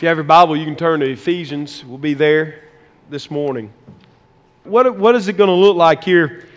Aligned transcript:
If 0.00 0.04
you 0.04 0.08
have 0.08 0.16
your 0.16 0.24
Bible, 0.24 0.56
you 0.56 0.64
can 0.64 0.76
turn 0.76 1.00
to 1.00 1.10
Ephesians. 1.10 1.84
We'll 1.84 1.98
be 1.98 2.14
there 2.14 2.64
this 3.10 3.30
morning. 3.30 3.70
What, 4.64 4.96
what 4.96 5.14
is 5.14 5.28
it 5.28 5.34
going 5.34 5.48
to 5.48 5.54
look 5.54 5.76
like 5.76 6.02
here 6.02 6.48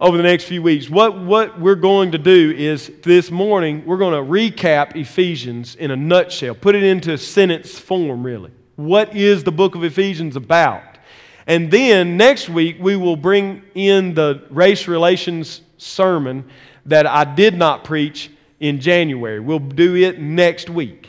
over 0.00 0.16
the 0.16 0.24
next 0.24 0.46
few 0.46 0.64
weeks? 0.64 0.90
What, 0.90 1.16
what 1.16 1.60
we're 1.60 1.76
going 1.76 2.10
to 2.10 2.18
do 2.18 2.52
is 2.56 2.90
this 3.04 3.30
morning, 3.30 3.86
we're 3.86 3.98
going 3.98 4.14
to 4.14 4.28
recap 4.28 4.96
Ephesians 4.96 5.76
in 5.76 5.92
a 5.92 5.96
nutshell, 5.96 6.56
put 6.56 6.74
it 6.74 6.82
into 6.82 7.12
a 7.12 7.18
sentence 7.18 7.78
form, 7.78 8.24
really. 8.24 8.50
What 8.74 9.14
is 9.14 9.44
the 9.44 9.52
book 9.52 9.76
of 9.76 9.84
Ephesians 9.84 10.34
about? 10.34 10.98
And 11.46 11.70
then 11.70 12.16
next 12.16 12.48
week, 12.48 12.78
we 12.80 12.96
will 12.96 13.14
bring 13.14 13.62
in 13.76 14.14
the 14.14 14.42
race 14.50 14.88
relations 14.88 15.60
sermon 15.76 16.50
that 16.86 17.06
I 17.06 17.22
did 17.22 17.56
not 17.56 17.84
preach 17.84 18.28
in 18.58 18.80
January. 18.80 19.38
We'll 19.38 19.60
do 19.60 19.94
it 19.94 20.18
next 20.18 20.68
week. 20.68 21.07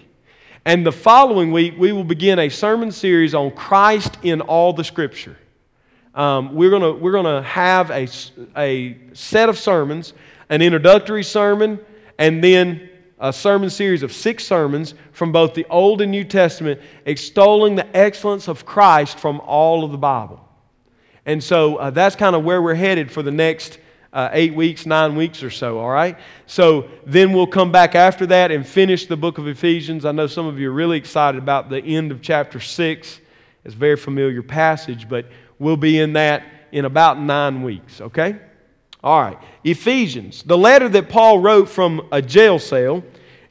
And 0.69 0.85
the 0.85 0.91
following 0.91 1.51
week, 1.51 1.73
we 1.79 1.91
will 1.93 2.03
begin 2.03 2.37
a 2.37 2.47
sermon 2.47 2.91
series 2.91 3.33
on 3.33 3.49
Christ 3.49 4.19
in 4.21 4.39
all 4.39 4.71
the 4.71 4.83
Scripture. 4.83 5.35
Um, 6.13 6.53
we're 6.53 6.69
going 6.69 7.01
we're 7.01 7.11
gonna 7.11 7.41
have 7.41 7.89
a, 7.89 8.07
a 8.55 8.95
set 9.13 9.49
of 9.49 9.57
sermons, 9.57 10.13
an 10.47 10.61
introductory 10.61 11.23
sermon, 11.23 11.79
and 12.19 12.43
then 12.43 12.87
a 13.19 13.33
sermon 13.33 13.71
series 13.71 14.03
of 14.03 14.13
six 14.13 14.45
sermons 14.45 14.93
from 15.11 15.31
both 15.31 15.55
the 15.55 15.65
Old 15.71 16.01
and 16.01 16.11
New 16.11 16.23
Testament, 16.23 16.79
extolling 17.03 17.73
the 17.73 17.97
excellence 17.97 18.47
of 18.47 18.63
Christ 18.63 19.17
from 19.17 19.39
all 19.39 19.83
of 19.83 19.91
the 19.91 19.97
Bible. 19.97 20.47
And 21.25 21.43
so 21.43 21.77
uh, 21.77 21.89
that's 21.89 22.15
kind 22.15 22.35
of 22.35 22.43
where 22.43 22.61
we're 22.61 22.75
headed 22.75 23.11
for 23.11 23.23
the 23.23 23.31
next 23.31 23.79
uh, 24.11 24.29
eight 24.31 24.55
weeks, 24.55 24.85
nine 24.85 25.15
weeks 25.15 25.43
or 25.43 25.49
so, 25.49 25.79
all 25.79 25.89
right? 25.89 26.17
So 26.45 26.89
then 27.05 27.33
we'll 27.33 27.47
come 27.47 27.71
back 27.71 27.95
after 27.95 28.25
that 28.27 28.51
and 28.51 28.65
finish 28.65 29.05
the 29.05 29.17
book 29.17 29.37
of 29.37 29.47
Ephesians. 29.47 30.05
I 30.05 30.11
know 30.11 30.27
some 30.27 30.47
of 30.47 30.59
you 30.59 30.69
are 30.69 30.73
really 30.73 30.97
excited 30.97 31.37
about 31.37 31.69
the 31.69 31.81
end 31.81 32.11
of 32.11 32.21
chapter 32.21 32.59
6. 32.59 33.19
It's 33.65 33.75
a 33.75 33.77
very 33.77 33.97
familiar 33.97 34.41
passage, 34.41 35.07
but 35.07 35.25
we'll 35.59 35.77
be 35.77 35.99
in 35.99 36.13
that 36.13 36.43
in 36.71 36.85
about 36.85 37.19
nine 37.19 37.61
weeks, 37.63 38.01
okay? 38.01 38.37
All 39.03 39.21
right. 39.21 39.37
Ephesians, 39.63 40.43
the 40.43 40.57
letter 40.57 40.89
that 40.89 41.09
Paul 41.09 41.39
wrote 41.39 41.69
from 41.69 42.07
a 42.11 42.21
jail 42.21 42.59
cell, 42.59 43.03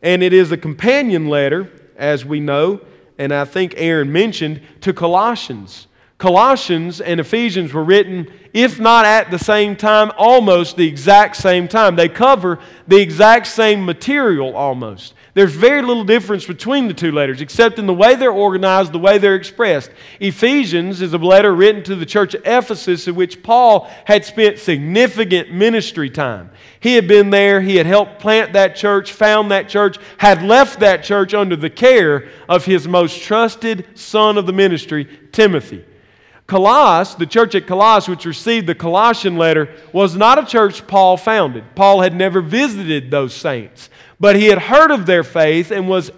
and 0.02 0.22
it 0.22 0.32
is 0.32 0.52
a 0.52 0.56
companion 0.56 1.28
letter, 1.28 1.70
as 1.96 2.24
we 2.24 2.40
know, 2.40 2.80
and 3.16 3.32
I 3.32 3.44
think 3.44 3.74
Aaron 3.76 4.12
mentioned, 4.12 4.60
to 4.82 4.92
Colossians. 4.92 5.88
Colossians 6.18 7.00
and 7.00 7.20
Ephesians 7.20 7.72
were 7.72 7.84
written, 7.84 8.28
if 8.52 8.80
not 8.80 9.04
at 9.04 9.30
the 9.30 9.38
same 9.38 9.76
time, 9.76 10.10
almost 10.18 10.76
the 10.76 10.86
exact 10.86 11.36
same 11.36 11.68
time. 11.68 11.94
They 11.94 12.08
cover 12.08 12.58
the 12.88 12.96
exact 12.96 13.46
same 13.46 13.84
material 13.84 14.56
almost. 14.56 15.14
There's 15.34 15.54
very 15.54 15.80
little 15.80 16.02
difference 16.02 16.44
between 16.44 16.88
the 16.88 16.94
two 16.94 17.12
letters, 17.12 17.40
except 17.40 17.78
in 17.78 17.86
the 17.86 17.94
way 17.94 18.16
they're 18.16 18.32
organized, 18.32 18.90
the 18.90 18.98
way 18.98 19.18
they're 19.18 19.36
expressed. 19.36 19.92
Ephesians 20.18 21.00
is 21.00 21.12
a 21.12 21.18
letter 21.18 21.54
written 21.54 21.84
to 21.84 21.94
the 21.94 22.04
church 22.04 22.34
of 22.34 22.42
Ephesus 22.44 23.06
in 23.06 23.14
which 23.14 23.40
Paul 23.44 23.88
had 24.04 24.24
spent 24.24 24.58
significant 24.58 25.52
ministry 25.52 26.10
time. 26.10 26.50
He 26.80 26.94
had 26.94 27.06
been 27.06 27.30
there, 27.30 27.60
he 27.60 27.76
had 27.76 27.86
helped 27.86 28.18
plant 28.18 28.54
that 28.54 28.74
church, 28.74 29.12
found 29.12 29.52
that 29.52 29.68
church, 29.68 29.98
had 30.16 30.42
left 30.42 30.80
that 30.80 31.04
church 31.04 31.32
under 31.32 31.54
the 31.54 31.70
care 31.70 32.28
of 32.48 32.64
his 32.64 32.88
most 32.88 33.22
trusted 33.22 33.86
son 33.94 34.36
of 34.36 34.46
the 34.46 34.52
ministry, 34.52 35.06
Timothy. 35.30 35.84
Colossus, 36.48 37.14
the 37.14 37.26
church 37.26 37.54
at 37.54 37.66
Colossus, 37.66 38.08
which 38.08 38.24
received 38.24 38.66
the 38.66 38.74
Colossian 38.74 39.36
letter, 39.36 39.68
was 39.92 40.16
not 40.16 40.38
a 40.38 40.46
church 40.46 40.86
Paul 40.86 41.18
founded. 41.18 41.62
Paul 41.74 42.00
had 42.00 42.14
never 42.14 42.40
visited 42.40 43.10
those 43.10 43.34
saints, 43.34 43.90
but 44.18 44.34
he 44.34 44.46
had 44.46 44.58
heard 44.58 44.90
of 44.90 45.04
their 45.04 45.22
faith 45.22 45.70
and 45.70 45.90
was 45.90 46.10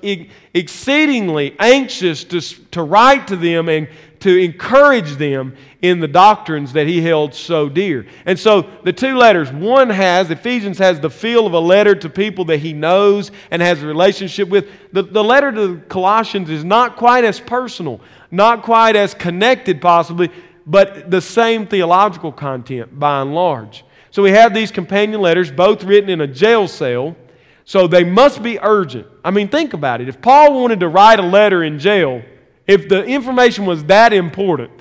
exceedingly 0.55 1.57
anxious 1.59 2.23
to, 2.25 2.41
to 2.71 2.83
write 2.85 3.27
to 3.27 3.37
them 3.37 3.69
and 3.69 3.89
to 4.21 4.37
encourage 4.39 5.17
them 5.17 5.57
in 5.83 5.99
the 5.99 6.07
doctrines 6.07 6.75
that 6.75 6.87
he 6.87 7.01
held 7.01 7.35
so 7.35 7.69
dear. 7.69 8.07
And 8.25 8.39
so 8.39 8.71
the 8.85 8.93
two 8.93 9.17
letters, 9.17 9.51
one 9.51 9.91
has, 9.91 10.31
Ephesians 10.31 10.79
has 10.79 11.01
the 11.01 11.11
feel 11.11 11.45
of 11.47 11.55
a 11.55 11.59
letter 11.59 11.97
to 11.97 12.09
people 12.09 12.45
that 12.45 12.59
he 12.59 12.73
knows 12.73 13.33
and 13.51 13.61
has 13.61 13.83
a 13.83 13.87
relationship 13.87 14.49
with. 14.49 14.69
The, 14.93 15.03
the 15.03 15.25
letter 15.25 15.51
to 15.51 15.75
the 15.75 15.81
Colossians 15.89 16.51
is 16.51 16.65
not 16.65 16.97
quite 16.97 17.25
as 17.25 17.41
personal 17.41 18.01
not 18.31 18.63
quite 18.63 18.97
as 18.97 19.15
connected 19.15 19.81
possibly, 19.81 20.31
but 20.67 21.11
the 21.11 21.21
same 21.21 21.67
theological 21.67 22.33
content 22.33 22.99
by 22.99 23.21
and 23.23 23.35
large. 23.35 23.85
So 24.11 24.23
we 24.23 24.31
have 24.31 24.55
these 24.55 24.71
companion 24.71 25.21
letters, 25.21 25.51
both 25.51 25.85
written 25.85 26.11
in 26.11 26.21
a 26.21 26.27
jail 26.27 26.69
cell, 26.69 27.17
so 27.65 27.87
they 27.87 28.05
must 28.05 28.43
be 28.43 28.59
urgent. 28.61 29.07
I 29.25 29.31
mean, 29.31 29.49
think 29.49 29.75
about 29.75 30.01
it. 30.01 30.09
If 30.09 30.21
Paul 30.21 30.61
wanted 30.61 30.81
to 30.81 30.89
write 30.89 31.21
a 31.21 31.25
letter 31.25 31.63
in 31.63 31.79
jail, 31.79 32.23
if 32.67 32.89
the 32.89 33.05
information 33.05 33.67
was 33.67 33.85
that 33.85 34.13
important, 34.13 34.73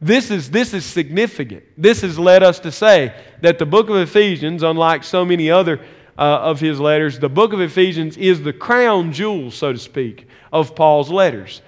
this 0.00 0.30
is, 0.30 0.50
this 0.50 0.74
is 0.74 0.84
significant. 0.84 1.64
This 1.78 2.02
has 2.02 2.18
led 2.18 2.42
us 2.42 2.58
to 2.60 2.72
say 2.72 3.14
that 3.40 3.58
the 3.58 3.64
book 3.64 3.88
of 3.88 3.96
Ephesians, 3.96 4.62
unlike 4.62 5.04
so 5.04 5.24
many 5.24 5.50
other 5.50 5.80
uh, 6.18 6.22
of 6.22 6.60
his 6.60 6.78
letters, 6.78 7.18
the 7.18 7.28
book 7.28 7.52
of 7.52 7.60
Ephesians 7.60 8.16
is 8.18 8.42
the 8.42 8.52
crown 8.52 9.12
jewel, 9.12 9.50
so 9.50 9.72
to 9.72 9.78
speak, 9.78 10.28
of 10.52 10.74
Paul's 10.74 11.10
letters. 11.10 11.62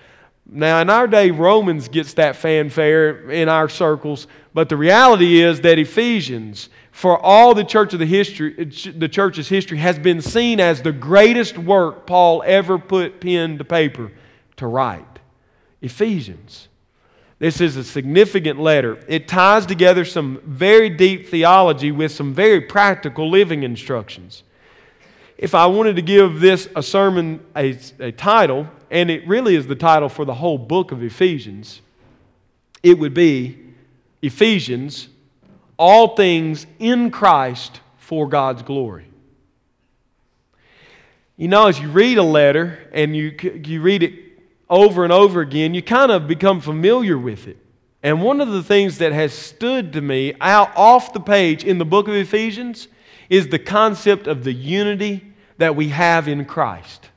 Now, 0.50 0.80
in 0.80 0.88
our 0.88 1.06
day, 1.06 1.30
Romans 1.30 1.88
gets 1.88 2.14
that 2.14 2.34
fanfare 2.34 3.30
in 3.30 3.50
our 3.50 3.68
circles, 3.68 4.26
but 4.54 4.70
the 4.70 4.78
reality 4.78 5.42
is 5.42 5.60
that 5.60 5.78
Ephesians, 5.78 6.70
for 6.90 7.18
all 7.18 7.54
the 7.54 7.64
church 7.64 7.92
of 7.92 7.98
the 7.98 8.06
history, 8.06 8.54
the 8.54 9.08
church's 9.08 9.48
history, 9.48 9.76
has 9.76 9.98
been 9.98 10.22
seen 10.22 10.58
as 10.58 10.80
the 10.80 10.92
greatest 10.92 11.58
work 11.58 12.06
Paul 12.06 12.42
ever 12.46 12.78
put 12.78 13.20
pen 13.20 13.58
to 13.58 13.64
paper 13.64 14.10
to 14.56 14.66
write. 14.66 15.04
Ephesians. 15.82 16.68
This 17.38 17.60
is 17.60 17.76
a 17.76 17.84
significant 17.84 18.58
letter. 18.58 18.98
It 19.06 19.28
ties 19.28 19.64
together 19.64 20.04
some 20.04 20.40
very 20.44 20.88
deep 20.88 21.28
theology 21.28 21.92
with 21.92 22.10
some 22.10 22.34
very 22.34 22.62
practical 22.62 23.30
living 23.30 23.62
instructions. 23.62 24.42
If 25.36 25.54
I 25.54 25.66
wanted 25.66 25.94
to 25.96 26.02
give 26.02 26.40
this 26.40 26.68
a 26.74 26.82
sermon 26.82 27.44
a, 27.54 27.78
a 28.00 28.10
title, 28.10 28.66
and 28.90 29.10
it 29.10 29.26
really 29.26 29.54
is 29.54 29.66
the 29.66 29.74
title 29.74 30.08
for 30.08 30.24
the 30.24 30.34
whole 30.34 30.58
book 30.58 30.92
of 30.92 31.02
Ephesians, 31.02 31.80
it 32.82 32.98
would 32.98 33.14
be 33.14 33.58
Ephesians, 34.22 35.08
all 35.76 36.16
things 36.16 36.66
in 36.78 37.10
Christ 37.10 37.80
for 37.98 38.28
God's 38.28 38.62
glory. 38.62 39.06
You 41.36 41.48
know, 41.48 41.68
as 41.68 41.78
you 41.78 41.88
read 41.88 42.18
a 42.18 42.22
letter 42.22 42.90
and 42.92 43.14
you, 43.14 43.32
you 43.64 43.80
read 43.80 44.02
it 44.02 44.14
over 44.68 45.04
and 45.04 45.12
over 45.12 45.40
again, 45.40 45.72
you 45.72 45.82
kind 45.82 46.10
of 46.10 46.26
become 46.26 46.60
familiar 46.60 47.16
with 47.16 47.46
it. 47.46 47.58
And 48.02 48.22
one 48.22 48.40
of 48.40 48.48
the 48.48 48.62
things 48.62 48.98
that 48.98 49.12
has 49.12 49.32
stood 49.32 49.92
to 49.92 50.00
me 50.00 50.34
out 50.40 50.70
off 50.76 51.12
the 51.12 51.20
page 51.20 51.64
in 51.64 51.78
the 51.78 51.84
book 51.84 52.08
of 52.08 52.14
Ephesians 52.14 52.88
is 53.28 53.48
the 53.48 53.58
concept 53.58 54.26
of 54.26 54.44
the 54.44 54.52
unity 54.52 55.32
that 55.58 55.76
we 55.76 55.88
have 55.88 56.28
in 56.28 56.44
Christ. 56.44 57.08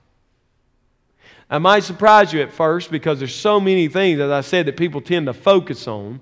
I 1.51 1.57
might 1.57 1.83
surprise 1.83 2.31
you 2.31 2.41
at 2.41 2.53
first 2.53 2.89
because 2.89 3.19
there's 3.19 3.35
so 3.35 3.59
many 3.59 3.89
things, 3.89 4.21
as 4.21 4.31
I 4.31 4.39
said, 4.39 4.67
that 4.67 4.77
people 4.77 5.01
tend 5.01 5.25
to 5.25 5.33
focus 5.33 5.85
on. 5.85 6.21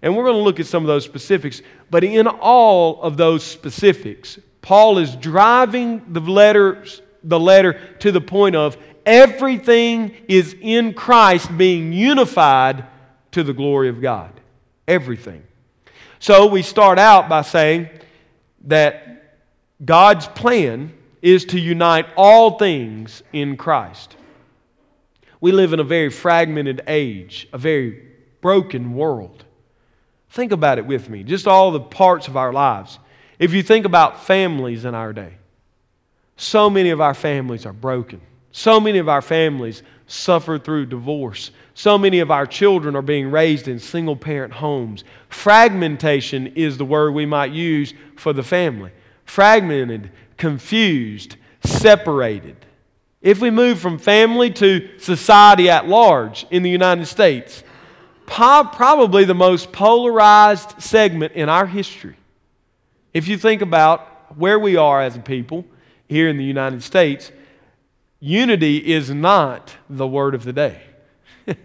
And 0.00 0.16
we're 0.16 0.24
going 0.24 0.36
to 0.36 0.42
look 0.42 0.58
at 0.58 0.64
some 0.64 0.82
of 0.82 0.86
those 0.86 1.04
specifics. 1.04 1.60
But 1.90 2.02
in 2.02 2.26
all 2.26 3.02
of 3.02 3.18
those 3.18 3.44
specifics, 3.44 4.38
Paul 4.62 4.96
is 4.96 5.14
driving 5.16 6.14
the 6.14 6.20
letters, 6.20 7.02
the 7.22 7.38
letter 7.38 7.78
to 7.98 8.10
the 8.10 8.22
point 8.22 8.56
of 8.56 8.78
everything 9.04 10.16
is 10.28 10.56
in 10.58 10.94
Christ 10.94 11.54
being 11.58 11.92
unified 11.92 12.86
to 13.32 13.42
the 13.42 13.52
glory 13.52 13.90
of 13.90 14.00
God. 14.00 14.32
Everything. 14.88 15.44
So 16.20 16.46
we 16.46 16.62
start 16.62 16.98
out 16.98 17.28
by 17.28 17.42
saying 17.42 17.90
that 18.64 19.36
God's 19.84 20.26
plan 20.26 20.94
is 21.20 21.44
to 21.46 21.60
unite 21.60 22.06
all 22.16 22.56
things 22.58 23.22
in 23.34 23.58
Christ. 23.58 24.16
We 25.40 25.52
live 25.52 25.72
in 25.72 25.80
a 25.80 25.84
very 25.84 26.10
fragmented 26.10 26.82
age, 26.86 27.48
a 27.52 27.58
very 27.58 28.08
broken 28.40 28.94
world. 28.94 29.44
Think 30.30 30.52
about 30.52 30.78
it 30.78 30.86
with 30.86 31.08
me, 31.08 31.24
just 31.24 31.46
all 31.46 31.70
the 31.70 31.80
parts 31.80 32.28
of 32.28 32.36
our 32.36 32.52
lives. 32.52 32.98
If 33.38 33.52
you 33.52 33.62
think 33.62 33.86
about 33.86 34.24
families 34.24 34.84
in 34.84 34.94
our 34.94 35.12
day, 35.12 35.34
so 36.36 36.70
many 36.70 36.90
of 36.90 37.00
our 37.00 37.14
families 37.14 37.66
are 37.66 37.72
broken. 37.72 38.20
So 38.52 38.80
many 38.80 38.98
of 38.98 39.08
our 39.08 39.22
families 39.22 39.82
suffer 40.06 40.58
through 40.58 40.86
divorce. 40.86 41.50
So 41.74 41.96
many 41.96 42.18
of 42.18 42.30
our 42.30 42.46
children 42.46 42.96
are 42.96 43.02
being 43.02 43.30
raised 43.30 43.68
in 43.68 43.78
single 43.78 44.16
parent 44.16 44.52
homes. 44.52 45.04
Fragmentation 45.28 46.48
is 46.48 46.76
the 46.76 46.84
word 46.84 47.12
we 47.12 47.26
might 47.26 47.52
use 47.52 47.94
for 48.16 48.32
the 48.32 48.42
family. 48.42 48.90
Fragmented, 49.24 50.10
confused, 50.36 51.36
separated. 51.64 52.66
If 53.22 53.40
we 53.40 53.50
move 53.50 53.78
from 53.78 53.98
family 53.98 54.50
to 54.52 54.88
society 54.98 55.68
at 55.68 55.86
large 55.86 56.46
in 56.50 56.62
the 56.62 56.70
United 56.70 57.06
States, 57.06 57.62
probably 58.26 59.24
the 59.24 59.34
most 59.34 59.72
polarized 59.72 60.80
segment 60.80 61.32
in 61.34 61.48
our 61.48 61.66
history. 61.66 62.16
If 63.12 63.28
you 63.28 63.36
think 63.36 63.60
about 63.60 64.36
where 64.38 64.58
we 64.58 64.76
are 64.76 65.02
as 65.02 65.16
a 65.16 65.20
people 65.20 65.66
here 66.08 66.28
in 66.28 66.38
the 66.38 66.44
United 66.44 66.82
States, 66.82 67.32
unity 68.20 68.92
is 68.92 69.10
not 69.10 69.74
the 69.88 70.06
word 70.06 70.34
of 70.34 70.44
the 70.44 70.52
day. 70.52 70.80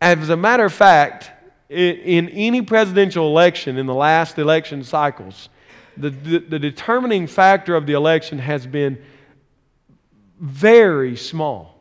As 0.00 0.28
a 0.28 0.36
matter 0.36 0.64
of 0.64 0.72
fact, 0.72 1.30
in 1.70 2.28
any 2.30 2.62
presidential 2.62 3.28
election, 3.28 3.78
in 3.78 3.86
the 3.86 3.94
last 3.94 4.38
election 4.38 4.84
cycles, 4.84 5.48
the, 5.96 6.10
the, 6.10 6.38
the, 6.40 6.58
determining 6.58 7.26
factor 7.26 7.76
of 7.76 7.86
the 7.86 7.92
election 7.92 8.38
has 8.38 8.66
been 8.66 9.02
very 10.38 11.16
small. 11.16 11.74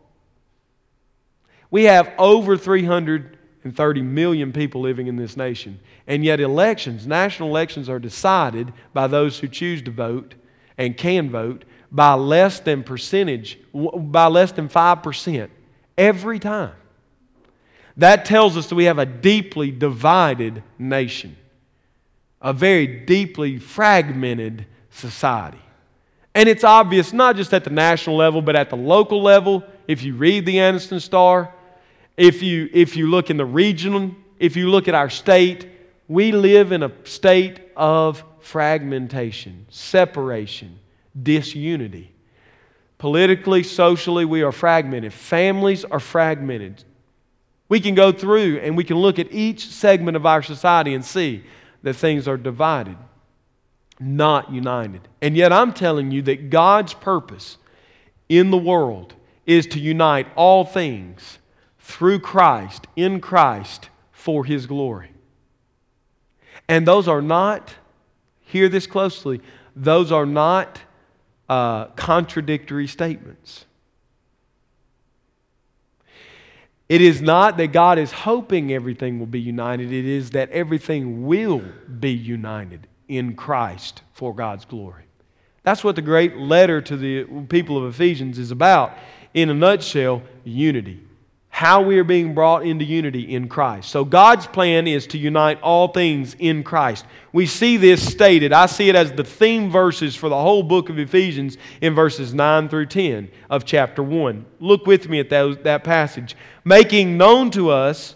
We 1.71 1.85
have 1.85 2.13
over 2.19 2.55
330 2.55 4.01
million 4.03 4.53
people 4.53 4.81
living 4.81 5.07
in 5.07 5.15
this 5.15 5.35
nation, 5.35 5.79
and 6.05 6.23
yet 6.23 6.39
elections, 6.39 7.07
national 7.07 7.49
elections, 7.49 7.89
are 7.89 7.99
decided 7.99 8.73
by 8.93 9.07
those 9.07 9.39
who 9.39 9.47
choose 9.47 9.81
to 9.81 9.91
vote 9.91 10.35
and 10.77 10.95
can 10.95 11.31
vote 11.31 11.65
by 11.91 12.13
less 12.13 12.59
than 12.59 12.83
percentage, 12.83 13.57
by 13.73 14.27
less 14.27 14.51
than 14.51 14.69
5% 14.69 15.49
every 15.97 16.39
time. 16.39 16.75
That 17.97 18.25
tells 18.25 18.57
us 18.57 18.67
that 18.67 18.75
we 18.75 18.85
have 18.85 18.99
a 18.99 19.05
deeply 19.05 19.71
divided 19.71 20.61
nation, 20.77 21.37
a 22.41 22.53
very 22.53 22.85
deeply 22.85 23.57
fragmented 23.57 24.65
society. 24.89 25.62
And 26.35 26.49
it's 26.49 26.63
obvious 26.63 27.13
not 27.13 27.35
just 27.35 27.53
at 27.53 27.63
the 27.63 27.69
national 27.69 28.15
level, 28.15 28.41
but 28.41 28.55
at 28.55 28.69
the 28.69 28.75
local 28.77 29.21
level. 29.21 29.63
If 29.87 30.03
you 30.03 30.15
read 30.15 30.45
the 30.45 30.55
Anniston 30.55 31.01
Star, 31.01 31.53
if 32.17 32.41
you, 32.41 32.69
if 32.73 32.95
you 32.95 33.09
look 33.09 33.29
in 33.29 33.37
the 33.37 33.45
region, 33.45 34.15
if 34.39 34.55
you 34.55 34.69
look 34.69 34.87
at 34.87 34.95
our 34.95 35.09
state, 35.09 35.67
we 36.07 36.31
live 36.31 36.71
in 36.71 36.83
a 36.83 36.91
state 37.03 37.61
of 37.75 38.23
fragmentation, 38.39 39.65
separation, 39.69 40.79
disunity. 41.21 42.11
Politically, 42.97 43.63
socially, 43.63 44.25
we 44.25 44.43
are 44.43 44.51
fragmented. 44.51 45.13
Families 45.13 45.85
are 45.85 45.99
fragmented. 45.99 46.83
We 47.69 47.79
can 47.79 47.95
go 47.95 48.11
through 48.11 48.59
and 48.59 48.77
we 48.77 48.83
can 48.83 48.97
look 48.97 49.19
at 49.19 49.31
each 49.31 49.67
segment 49.67 50.15
of 50.15 50.25
our 50.25 50.43
society 50.43 50.93
and 50.93 51.03
see 51.03 51.43
that 51.81 51.95
things 51.95 52.27
are 52.27 52.37
divided, 52.37 52.97
not 54.03 54.51
united. 54.51 55.07
And 55.21 55.35
yet, 55.35 55.53
I'm 55.53 55.73
telling 55.73 56.11
you 56.11 56.21
that 56.23 56.49
God's 56.49 56.93
purpose 56.93 57.57
in 58.29 58.51
the 58.51 58.57
world 58.57 59.13
is 59.45 59.65
to 59.67 59.79
unite 59.79 60.27
all 60.35 60.65
things 60.65 61.39
through 61.79 62.19
Christ, 62.19 62.87
in 62.95 63.19
Christ, 63.19 63.89
for 64.11 64.45
His 64.45 64.65
glory. 64.65 65.11
And 66.67 66.87
those 66.87 67.07
are 67.07 67.21
not, 67.21 67.73
hear 68.41 68.69
this 68.69 68.87
closely, 68.87 69.41
those 69.75 70.11
are 70.11 70.25
not 70.25 70.79
uh, 71.49 71.85
contradictory 71.87 72.87
statements. 72.87 73.65
It 76.89 77.01
is 77.01 77.21
not 77.21 77.57
that 77.57 77.67
God 77.67 77.97
is 77.97 78.11
hoping 78.11 78.71
everything 78.71 79.19
will 79.19 79.25
be 79.25 79.39
united, 79.39 79.91
it 79.91 80.05
is 80.05 80.31
that 80.31 80.49
everything 80.51 81.25
will 81.25 81.61
be 81.99 82.11
united 82.11 82.87
in 83.17 83.35
Christ 83.35 84.01
for 84.13 84.33
God's 84.33 84.65
glory. 84.65 85.03
That's 85.63 85.83
what 85.83 85.95
the 85.95 86.01
great 86.01 86.37
letter 86.37 86.81
to 86.81 86.97
the 86.97 87.23
people 87.47 87.77
of 87.77 87.93
Ephesians 87.93 88.37
is 88.37 88.51
about. 88.51 88.97
In 89.33 89.49
a 89.49 89.53
nutshell, 89.53 90.21
unity 90.43 91.01
how 91.53 91.83
we 91.83 91.99
are 91.99 92.03
being 92.03 92.33
brought 92.33 92.65
into 92.65 92.83
unity 92.83 93.35
in 93.35 93.47
Christ. 93.47 93.87
So, 93.91 94.03
God's 94.03 94.47
plan 94.47 94.87
is 94.87 95.05
to 95.07 95.19
unite 95.19 95.61
all 95.61 95.87
things 95.87 96.35
in 96.39 96.63
Christ. 96.63 97.05
We 97.31 97.45
see 97.45 97.77
this 97.77 98.11
stated. 98.11 98.51
I 98.51 98.65
see 98.65 98.89
it 98.89 98.95
as 98.95 99.11
the 99.11 99.23
theme 99.23 99.69
verses 99.69 100.15
for 100.15 100.29
the 100.29 100.35
whole 100.35 100.63
book 100.63 100.89
of 100.89 100.97
Ephesians 100.97 101.59
in 101.79 101.93
verses 101.93 102.33
9 102.33 102.69
through 102.69 102.87
10 102.87 103.29
of 103.51 103.65
chapter 103.65 104.01
1. 104.01 104.43
Look 104.59 104.87
with 104.87 105.07
me 105.07 105.19
at 105.19 105.29
that, 105.29 105.63
that 105.63 105.83
passage. 105.83 106.35
Making 106.65 107.17
known 107.17 107.51
to 107.51 107.69
us, 107.69 108.15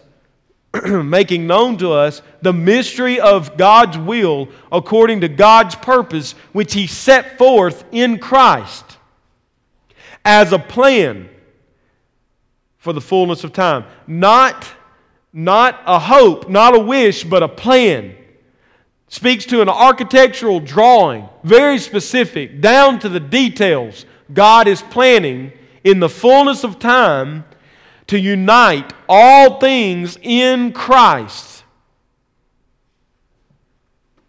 making 0.84 1.46
known 1.46 1.76
to 1.78 1.92
us 1.92 2.22
the 2.42 2.52
mystery 2.52 3.18
of 3.18 3.56
God's 3.56 3.96
will 3.96 4.48
according 4.70 5.22
to 5.22 5.28
God's 5.28 5.74
purpose, 5.74 6.32
which 6.52 6.74
He 6.74 6.86
set 6.86 7.38
forth 7.38 7.84
in 7.92 8.18
Christ 8.18 8.98
as 10.24 10.52
a 10.52 10.58
plan 10.58 11.28
for 12.76 12.92
the 12.92 13.00
fullness 13.00 13.44
of 13.44 13.52
time. 13.52 13.84
Not, 14.06 14.68
not 15.32 15.80
a 15.86 15.98
hope, 15.98 16.48
not 16.48 16.74
a 16.74 16.80
wish, 16.80 17.24
but 17.24 17.42
a 17.42 17.48
plan. 17.48 18.14
Speaks 19.08 19.46
to 19.46 19.62
an 19.62 19.70
architectural 19.70 20.60
drawing, 20.60 21.28
very 21.44 21.78
specific, 21.78 22.60
down 22.60 22.98
to 22.98 23.08
the 23.08 23.20
details. 23.20 24.04
God 24.32 24.68
is 24.68 24.82
planning 24.82 25.52
in 25.82 25.98
the 25.98 26.10
fullness 26.10 26.62
of 26.62 26.78
time 26.78 27.44
to 28.08 28.18
unite 28.18 28.92
all 29.08 29.58
things 29.60 30.18
in 30.20 30.72
Christ. 30.72 31.64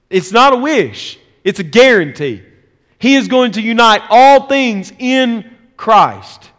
It's 0.10 0.31
not 0.31 0.54
a 0.54 0.58
wish, 0.58 1.20
it's 1.44 1.60
a 1.60 1.64
guarantee. 1.64 2.44
He 2.98 3.16
is 3.16 3.28
going 3.28 3.54
to 3.54 3.62
unite 3.62 4.02
all 4.10 4.48
things 4.48 4.94
in 5.00 5.56
Christ 5.78 6.50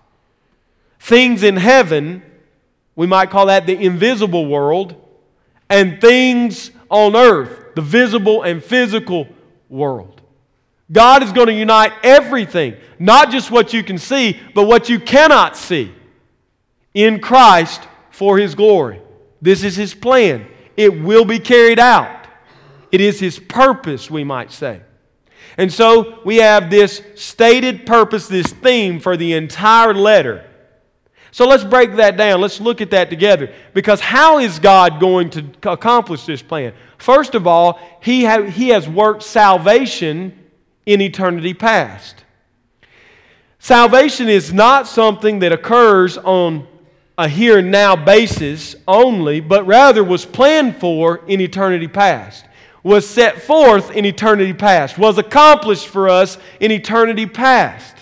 things 1.00 1.42
in 1.42 1.56
heaven, 1.56 2.22
we 2.94 3.06
might 3.06 3.30
call 3.30 3.46
that 3.46 3.66
the 3.66 3.74
invisible 3.74 4.46
world, 4.46 4.94
and 5.68 6.00
things 6.00 6.70
on 6.88 7.16
earth, 7.16 7.74
the 7.74 7.82
visible 7.82 8.42
and 8.42 8.62
physical 8.62 9.26
world. 9.68 10.20
God 10.92 11.22
is 11.22 11.32
going 11.32 11.46
to 11.46 11.54
unite 11.54 11.92
everything, 12.02 12.76
not 12.98 13.30
just 13.30 13.50
what 13.50 13.72
you 13.72 13.82
can 13.82 13.96
see, 13.96 14.38
but 14.54 14.64
what 14.64 14.88
you 14.88 15.00
cannot 15.00 15.56
see, 15.56 15.92
in 16.94 17.20
Christ 17.20 17.82
for 18.10 18.38
His 18.38 18.54
glory. 18.54 19.00
This 19.40 19.62
is 19.62 19.76
His 19.76 19.94
plan. 19.94 20.46
It 20.76 21.00
will 21.00 21.24
be 21.24 21.38
carried 21.38 21.78
out. 21.78 22.26
It 22.92 23.00
is 23.00 23.20
His 23.20 23.38
purpose, 23.38 24.10
we 24.10 24.24
might 24.24 24.52
say. 24.52 24.82
And 25.56 25.72
so 25.72 26.20
we 26.24 26.36
have 26.36 26.70
this 26.70 27.02
stated 27.16 27.86
purpose, 27.86 28.28
this 28.28 28.52
theme 28.52 29.00
for 29.00 29.16
the 29.16 29.34
entire 29.34 29.94
letter 29.94 30.50
so 31.32 31.46
let's 31.46 31.64
break 31.64 31.96
that 31.96 32.16
down. 32.16 32.40
Let's 32.40 32.60
look 32.60 32.80
at 32.80 32.90
that 32.90 33.08
together. 33.08 33.52
Because 33.72 34.00
how 34.00 34.38
is 34.38 34.58
God 34.58 34.98
going 34.98 35.30
to 35.30 35.44
accomplish 35.64 36.26
this 36.26 36.42
plan? 36.42 36.72
First 36.98 37.34
of 37.34 37.46
all, 37.46 37.78
He, 38.02 38.24
ha- 38.24 38.42
he 38.42 38.68
has 38.70 38.88
worked 38.88 39.22
salvation 39.22 40.36
in 40.86 41.00
eternity 41.00 41.54
past. 41.54 42.24
Salvation 43.58 44.28
is 44.28 44.52
not 44.52 44.88
something 44.88 45.38
that 45.40 45.52
occurs 45.52 46.18
on 46.18 46.66
a 47.20 47.28
here 47.28 47.58
and 47.58 47.70
now 47.70 47.94
basis 47.94 48.74
only, 48.88 49.40
but 49.40 49.66
rather 49.66 50.02
was 50.02 50.24
planned 50.24 50.74
for 50.78 51.20
in 51.26 51.38
eternity 51.38 51.86
past, 51.86 52.46
was 52.82 53.06
set 53.06 53.42
forth 53.42 53.90
in 53.90 54.06
eternity 54.06 54.54
past, 54.54 54.96
was 54.96 55.18
accomplished 55.18 55.86
for 55.86 56.08
us 56.08 56.38
in 56.60 56.72
eternity 56.72 57.26
past. 57.26 57.94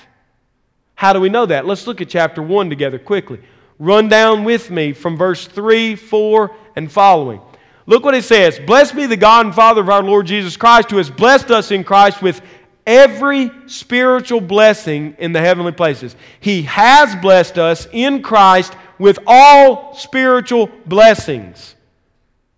How 0.94 1.12
do 1.12 1.20
we 1.20 1.28
know 1.28 1.46
that? 1.46 1.66
Let's 1.66 1.88
look 1.88 2.00
at 2.00 2.08
chapter 2.08 2.40
1 2.40 2.70
together 2.70 2.96
quickly. 2.96 3.40
Run 3.80 4.08
down 4.08 4.44
with 4.44 4.70
me 4.70 4.92
from 4.92 5.16
verse 5.16 5.48
3, 5.48 5.96
4, 5.96 6.54
and 6.76 6.90
following. 6.90 7.40
Look 7.86 8.04
what 8.04 8.14
it 8.14 8.22
says 8.22 8.60
Blessed 8.60 8.94
be 8.94 9.06
the 9.06 9.16
God 9.16 9.46
and 9.46 9.54
Father 9.54 9.80
of 9.80 9.88
our 9.88 10.02
Lord 10.02 10.26
Jesus 10.26 10.56
Christ, 10.56 10.92
who 10.92 10.98
has 10.98 11.10
blessed 11.10 11.50
us 11.50 11.72
in 11.72 11.82
Christ 11.82 12.22
with 12.22 12.40
every 12.86 13.50
spiritual 13.66 14.40
blessing 14.40 15.16
in 15.18 15.32
the 15.32 15.40
heavenly 15.40 15.72
places. 15.72 16.14
He 16.38 16.62
has 16.62 17.16
blessed 17.16 17.58
us 17.58 17.88
in 17.92 18.22
Christ 18.22 18.74
with 18.98 19.18
all 19.26 19.94
spiritual 19.94 20.68
blessings. 20.86 21.74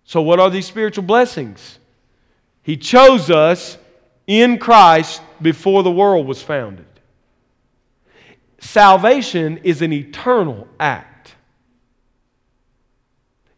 So, 0.03 0.21
what 0.21 0.39
are 0.39 0.49
these 0.49 0.65
spiritual 0.65 1.03
blessings? 1.03 1.79
He 2.63 2.77
chose 2.77 3.29
us 3.29 3.77
in 4.27 4.57
Christ 4.57 5.21
before 5.41 5.83
the 5.83 5.91
world 5.91 6.27
was 6.27 6.41
founded. 6.41 6.85
Salvation 8.59 9.57
is 9.63 9.81
an 9.81 9.91
eternal 9.91 10.67
act. 10.79 11.35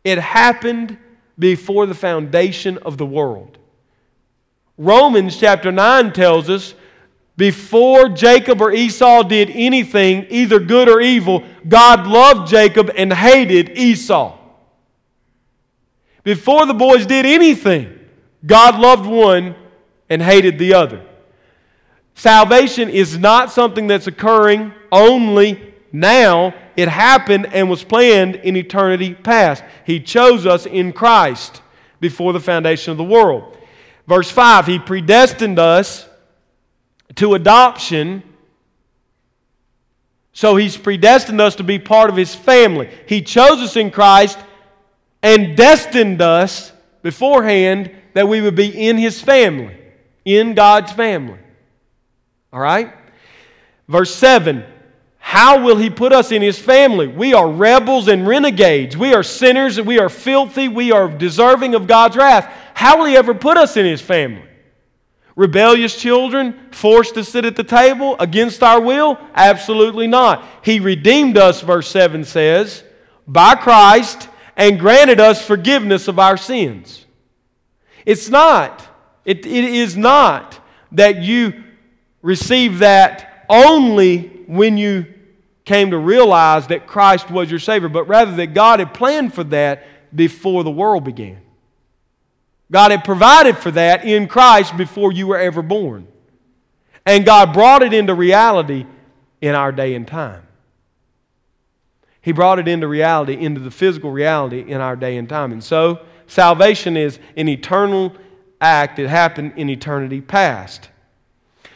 It 0.04 0.18
happened 0.20 0.98
before 1.38 1.86
the 1.86 1.96
foundation 1.96 2.78
of 2.80 2.98
the 2.98 3.06
world. 3.06 3.58
Romans 4.78 5.38
chapter 5.38 5.72
9 5.72 6.14
tells 6.14 6.50
us 6.50 6.74
before 7.36 8.10
Jacob 8.10 8.62
or 8.62 8.72
Esau 8.72 9.24
did 9.24 9.50
anything, 9.50 10.28
either 10.30 10.60
good 10.60 10.88
or 10.88 11.02
evil, 11.02 11.44
God 11.68 12.06
loved 12.06 12.48
Jacob 12.48 12.92
and 12.96 13.12
hated 13.12 13.78
Esau. 13.78 14.38
Before 16.24 16.66
the 16.66 16.74
boys 16.74 17.06
did 17.06 17.26
anything, 17.26 18.00
God 18.46 18.80
loved 18.80 19.06
one 19.06 19.56
and 20.10 20.22
hated 20.22 20.60
the 20.60 20.76
other. 20.76 21.04
Salvation 22.16 22.90
is 22.90 23.18
not 23.18 23.52
something 23.52 23.88
that's 23.88 24.08
occurring 24.08 24.72
only 24.92 25.74
now. 25.92 26.54
It 26.78 26.88
happened 26.88 27.48
and 27.54 27.70
was 27.70 27.84
planned 27.84 28.36
in 28.36 28.56
eternity 28.56 29.16
past. 29.16 29.64
He 29.86 30.00
chose 30.00 30.46
us 30.46 30.66
in 30.66 30.94
Christ 30.94 31.62
before 32.00 32.32
the 32.32 32.40
foundation 32.40 32.92
of 32.92 32.98
the 32.98 33.04
world. 33.04 33.58
Verse 34.08 34.30
5 34.30 34.68
He 34.68 34.78
predestined 34.78 35.58
us 35.58 36.08
to 37.16 37.34
adoption 37.34 38.24
So 40.34 40.56
he's 40.56 40.76
predestined 40.76 41.40
us 41.40 41.56
to 41.56 41.64
be 41.64 41.78
part 41.78 42.10
of 42.10 42.18
his 42.18 42.34
family. 42.34 42.90
He 43.08 43.22
chose 43.22 43.60
us 43.60 43.76
in 43.76 43.92
Christ 43.92 44.40
and 45.22 45.56
destined 45.56 46.22
us 46.22 46.72
beforehand 47.04 47.92
that 48.14 48.28
we 48.28 48.42
would 48.42 48.56
be 48.56 48.88
in 48.88 48.98
his 48.98 49.22
family, 49.22 49.78
in 50.26 50.56
God's 50.56 50.92
family. 50.92 51.38
All 52.52 52.60
right? 52.60 52.94
Verse 53.88 54.14
7 54.16 54.66
How 55.20 55.64
will 55.64 55.78
he 55.78 55.92
put 55.92 56.12
us 56.12 56.32
in 56.32 56.42
his 56.42 56.58
family? 56.58 57.08
We 57.08 57.36
are 57.36 57.48
rebels 57.48 58.08
and 58.08 58.28
renegades. 58.28 58.98
We 58.98 59.14
are 59.14 59.24
sinners. 59.24 59.80
We 59.80 60.00
are 60.00 60.10
filthy. 60.10 60.68
We 60.68 60.92
are 60.92 61.08
deserving 61.08 61.76
of 61.76 61.86
God's 61.86 62.18
wrath. 62.18 62.52
How 62.74 62.98
will 62.98 63.06
he 63.06 63.16
ever 63.16 63.36
put 63.36 63.58
us 63.58 63.78
in 63.78 63.86
his 63.86 64.02
family? 64.02 64.48
Rebellious 65.36 66.00
children 66.00 66.60
forced 66.72 67.16
to 67.16 67.24
sit 67.24 67.46
at 67.46 67.56
the 67.56 67.64
table 67.64 68.16
against 68.20 68.62
our 68.62 68.80
will? 68.80 69.18
Absolutely 69.34 70.08
not. 70.08 70.46
He 70.64 70.80
redeemed 70.80 71.38
us, 71.38 71.62
verse 71.62 71.90
7 71.90 72.24
says, 72.24 72.84
by 73.28 73.56
Christ 73.56 74.30
and 74.56 74.80
granted 74.80 75.20
us 75.20 75.44
forgiveness 75.44 76.08
of 76.08 76.20
our 76.20 76.38
sins. 76.38 77.06
It's 78.06 78.30
not, 78.30 78.88
it, 79.26 79.46
it 79.46 79.64
is 79.64 79.98
not 79.98 80.60
that 80.92 81.24
you 81.24 81.64
receive 82.22 82.80
that 82.80 83.46
only 83.50 84.28
when 84.48 84.78
you 84.78 85.06
came 85.66 85.92
to 85.92 85.98
realize 85.98 86.68
that 86.68 86.86
Christ 86.86 87.32
was 87.32 87.50
your 87.50 87.60
Savior, 87.60 87.90
but 87.90 88.04
rather 88.04 88.36
that 88.36 88.54
God 88.54 88.80
had 88.80 88.94
planned 88.94 89.34
for 89.34 89.44
that 89.46 89.88
before 90.16 90.64
the 90.64 90.72
world 90.72 91.04
began. 91.04 91.43
God 92.74 92.90
had 92.90 93.04
provided 93.04 93.56
for 93.56 93.70
that 93.70 94.04
in 94.04 94.28
Christ 94.28 94.76
before 94.76 95.12
you 95.12 95.28
were 95.28 95.38
ever 95.38 95.62
born. 95.62 96.08
And 97.06 97.24
God 97.24 97.54
brought 97.54 97.84
it 97.84 97.94
into 97.94 98.16
reality 98.16 98.88
in 99.42 99.54
our 99.54 99.72
day 99.72 99.94
and 99.94 100.08
time. 100.08 100.42
He 102.20 102.32
brought 102.32 102.58
it 102.58 102.68
into 102.68 102.88
reality, 102.88 103.34
into 103.34 103.62
the 103.62 103.70
physical 103.70 104.12
reality 104.12 104.62
in 104.68 104.82
our 104.82 104.96
day 104.96 105.18
and 105.18 105.30
time. 105.30 105.52
And 105.52 105.64
so, 105.64 106.00
salvation 106.26 106.98
is 106.98 107.20
an 107.38 107.48
eternal 107.48 108.12
act. 108.60 108.98
that 108.98 109.08
happened 109.08 109.54
in 109.56 109.70
eternity 109.70 110.20
past. 110.20 110.90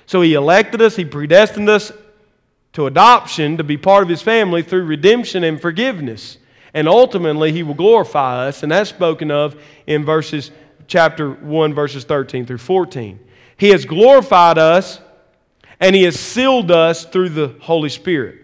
So, 0.08 0.22
He 0.22 0.34
elected 0.34 0.82
us, 0.82 0.96
He 0.96 1.06
predestined 1.06 1.70
us 1.70 1.92
to 2.74 2.88
adoption 2.88 3.58
to 3.58 3.63
be 3.63 3.77
part 3.77 4.01
of 4.01 4.10
His 4.10 4.24
family 4.24 4.63
through 4.63 4.86
redemption 4.86 5.44
and 5.44 5.62
forgiveness. 5.62 6.39
And 6.74 6.88
ultimately, 6.88 7.51
He 7.51 7.62
will 7.62 7.75
glorify 7.75 8.48
us, 8.48 8.63
and 8.63 8.72
that's 8.72 8.89
spoken 8.89 9.30
of 9.30 9.62
in 9.86 10.04
verses 10.04 10.50
chapter 10.88 11.29
1, 11.29 11.74
verses 11.74 12.03
13 12.03 12.46
through 12.46 12.58
14. 12.58 13.20
He 13.58 13.70
has 13.70 13.86
glorified 13.86 14.58
us 14.58 15.00
and 15.79 15.96
He 15.96 16.03
has 16.03 16.20
sealed 16.20 16.72
us 16.72 17.06
through 17.06 17.29
the 17.29 17.56
Holy 17.62 17.89
Spirit. 17.89 18.41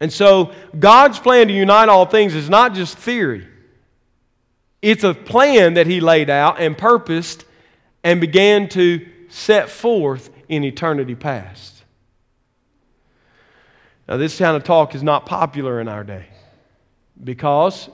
And 0.00 0.12
so, 0.12 0.52
God's 0.78 1.18
plan 1.18 1.48
to 1.48 1.52
unite 1.52 1.88
all 1.88 2.06
things 2.06 2.34
is 2.34 2.48
not 2.48 2.74
just 2.74 2.96
theory, 2.96 3.46
it's 4.80 5.04
a 5.04 5.12
plan 5.12 5.74
that 5.74 5.86
He 5.86 6.00
laid 6.00 6.30
out 6.30 6.60
and 6.60 6.76
purposed 6.76 7.44
and 8.02 8.20
began 8.20 8.68
to 8.70 9.06
set 9.28 9.68
forth 9.68 10.30
in 10.48 10.64
eternity 10.64 11.14
past. 11.14 11.84
Now, 14.08 14.16
this 14.16 14.38
kind 14.38 14.56
of 14.56 14.64
talk 14.64 14.94
is 14.94 15.02
not 15.02 15.26
popular 15.26 15.80
in 15.80 15.86
our 15.86 16.02
day 16.02 16.26
because 17.22 17.88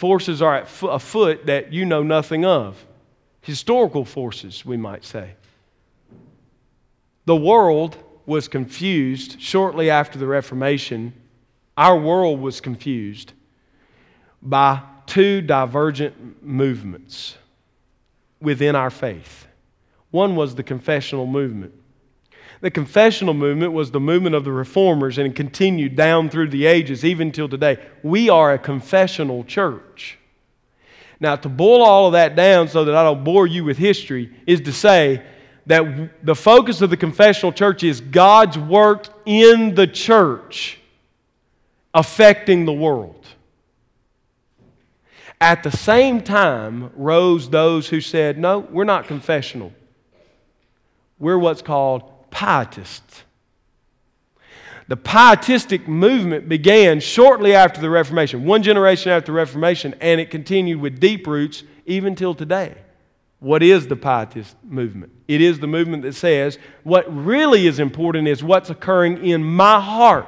forces 0.00 0.40
are 0.40 0.66
afoot 0.82 1.44
that 1.44 1.74
you 1.74 1.84
know 1.84 2.02
nothing 2.02 2.42
of. 2.42 2.86
Historical 3.42 4.02
forces, 4.06 4.64
we 4.64 4.74
might 4.74 5.04
say. 5.04 5.32
The 7.26 7.36
world 7.36 7.98
was 8.24 8.48
confused 8.48 9.38
shortly 9.38 9.90
after 9.90 10.18
the 10.18 10.26
Reformation. 10.26 11.12
Our 11.76 11.98
world 11.98 12.40
was 12.40 12.62
confused 12.62 13.34
by 14.40 14.80
two 15.04 15.42
divergent 15.42 16.42
movements 16.42 17.36
within 18.40 18.74
our 18.74 18.88
faith. 18.88 19.48
One 20.10 20.34
was 20.34 20.54
the 20.54 20.62
confessional 20.62 21.26
movement. 21.26 21.74
The 22.60 22.70
confessional 22.70 23.32
movement 23.32 23.72
was 23.72 23.90
the 23.90 24.00
movement 24.00 24.34
of 24.34 24.44
the 24.44 24.52
reformers 24.52 25.16
and 25.16 25.26
it 25.26 25.34
continued 25.34 25.96
down 25.96 26.28
through 26.28 26.50
the 26.50 26.66
ages, 26.66 27.04
even 27.04 27.32
till 27.32 27.48
today. 27.48 27.78
We 28.02 28.28
are 28.28 28.52
a 28.52 28.58
confessional 28.58 29.44
church. 29.44 30.18
Now, 31.20 31.36
to 31.36 31.48
boil 31.48 31.82
all 31.82 32.06
of 32.06 32.12
that 32.12 32.36
down 32.36 32.68
so 32.68 32.84
that 32.84 32.94
I 32.94 33.02
don't 33.02 33.24
bore 33.24 33.46
you 33.46 33.64
with 33.64 33.78
history, 33.78 34.34
is 34.46 34.60
to 34.62 34.72
say 34.72 35.22
that 35.66 36.24
the 36.24 36.34
focus 36.34 36.80
of 36.80 36.90
the 36.90 36.96
confessional 36.96 37.52
church 37.52 37.82
is 37.82 38.00
God's 38.00 38.58
work 38.58 39.06
in 39.26 39.74
the 39.74 39.86
church 39.86 40.78
affecting 41.92 42.64
the 42.64 42.72
world. 42.72 43.26
At 45.40 45.62
the 45.62 45.70
same 45.70 46.22
time, 46.22 46.90
rose 46.94 47.48
those 47.48 47.88
who 47.88 48.00
said, 48.00 48.38
No, 48.38 48.58
we're 48.58 48.84
not 48.84 49.06
confessional. 49.06 49.72
We're 51.18 51.38
what's 51.38 51.62
called 51.62 52.09
pietists. 52.30 53.24
The 54.88 54.96
pietistic 54.96 55.86
movement 55.86 56.48
began 56.48 56.98
shortly 56.98 57.54
after 57.54 57.80
the 57.80 57.88
Reformation, 57.88 58.44
one 58.44 58.62
generation 58.62 59.12
after 59.12 59.26
the 59.26 59.36
Reformation, 59.36 59.94
and 60.00 60.20
it 60.20 60.30
continued 60.30 60.80
with 60.80 60.98
deep 60.98 61.28
roots 61.28 61.62
even 61.86 62.16
till 62.16 62.34
today. 62.34 62.74
What 63.38 63.62
is 63.62 63.86
the 63.86 63.96
pietist 63.96 64.56
movement? 64.64 65.12
It 65.28 65.40
is 65.40 65.60
the 65.60 65.66
movement 65.66 66.02
that 66.02 66.14
says 66.14 66.58
what 66.82 67.04
really 67.08 67.66
is 67.66 67.78
important 67.78 68.26
is 68.26 68.42
what's 68.42 68.68
occurring 68.68 69.24
in 69.24 69.44
my 69.44 69.80
heart. 69.80 70.26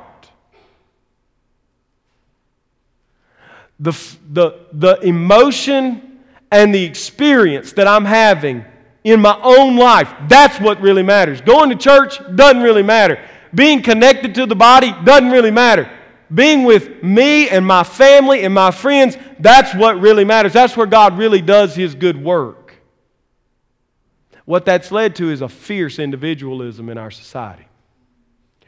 The, 3.80 3.92
the, 4.30 4.60
the 4.72 5.00
emotion 5.00 6.20
and 6.52 6.72
the 6.72 6.84
experience 6.84 7.72
that 7.72 7.88
I'm 7.88 8.04
having 8.04 8.64
in 9.04 9.20
my 9.20 9.38
own 9.42 9.76
life. 9.76 10.12
That's 10.28 10.60
what 10.60 10.80
really 10.80 11.02
matters. 11.02 11.40
Going 11.40 11.70
to 11.70 11.76
church 11.76 12.20
doesn't 12.34 12.62
really 12.62 12.82
matter. 12.82 13.18
Being 13.54 13.82
connected 13.82 14.34
to 14.36 14.46
the 14.46 14.56
body 14.56 14.94
doesn't 15.04 15.30
really 15.30 15.50
matter. 15.50 15.90
Being 16.32 16.64
with 16.64 17.02
me 17.02 17.48
and 17.48 17.66
my 17.66 17.84
family 17.84 18.42
and 18.44 18.54
my 18.54 18.70
friends, 18.70 19.18
that's 19.38 19.74
what 19.74 20.00
really 20.00 20.24
matters. 20.24 20.52
That's 20.52 20.76
where 20.76 20.86
God 20.86 21.18
really 21.18 21.42
does 21.42 21.74
His 21.74 21.94
good 21.94 22.22
work. 22.22 22.74
What 24.44 24.64
that's 24.64 24.90
led 24.90 25.14
to 25.16 25.30
is 25.30 25.42
a 25.42 25.48
fierce 25.48 25.98
individualism 25.98 26.88
in 26.88 26.98
our 26.98 27.10
society, 27.10 27.66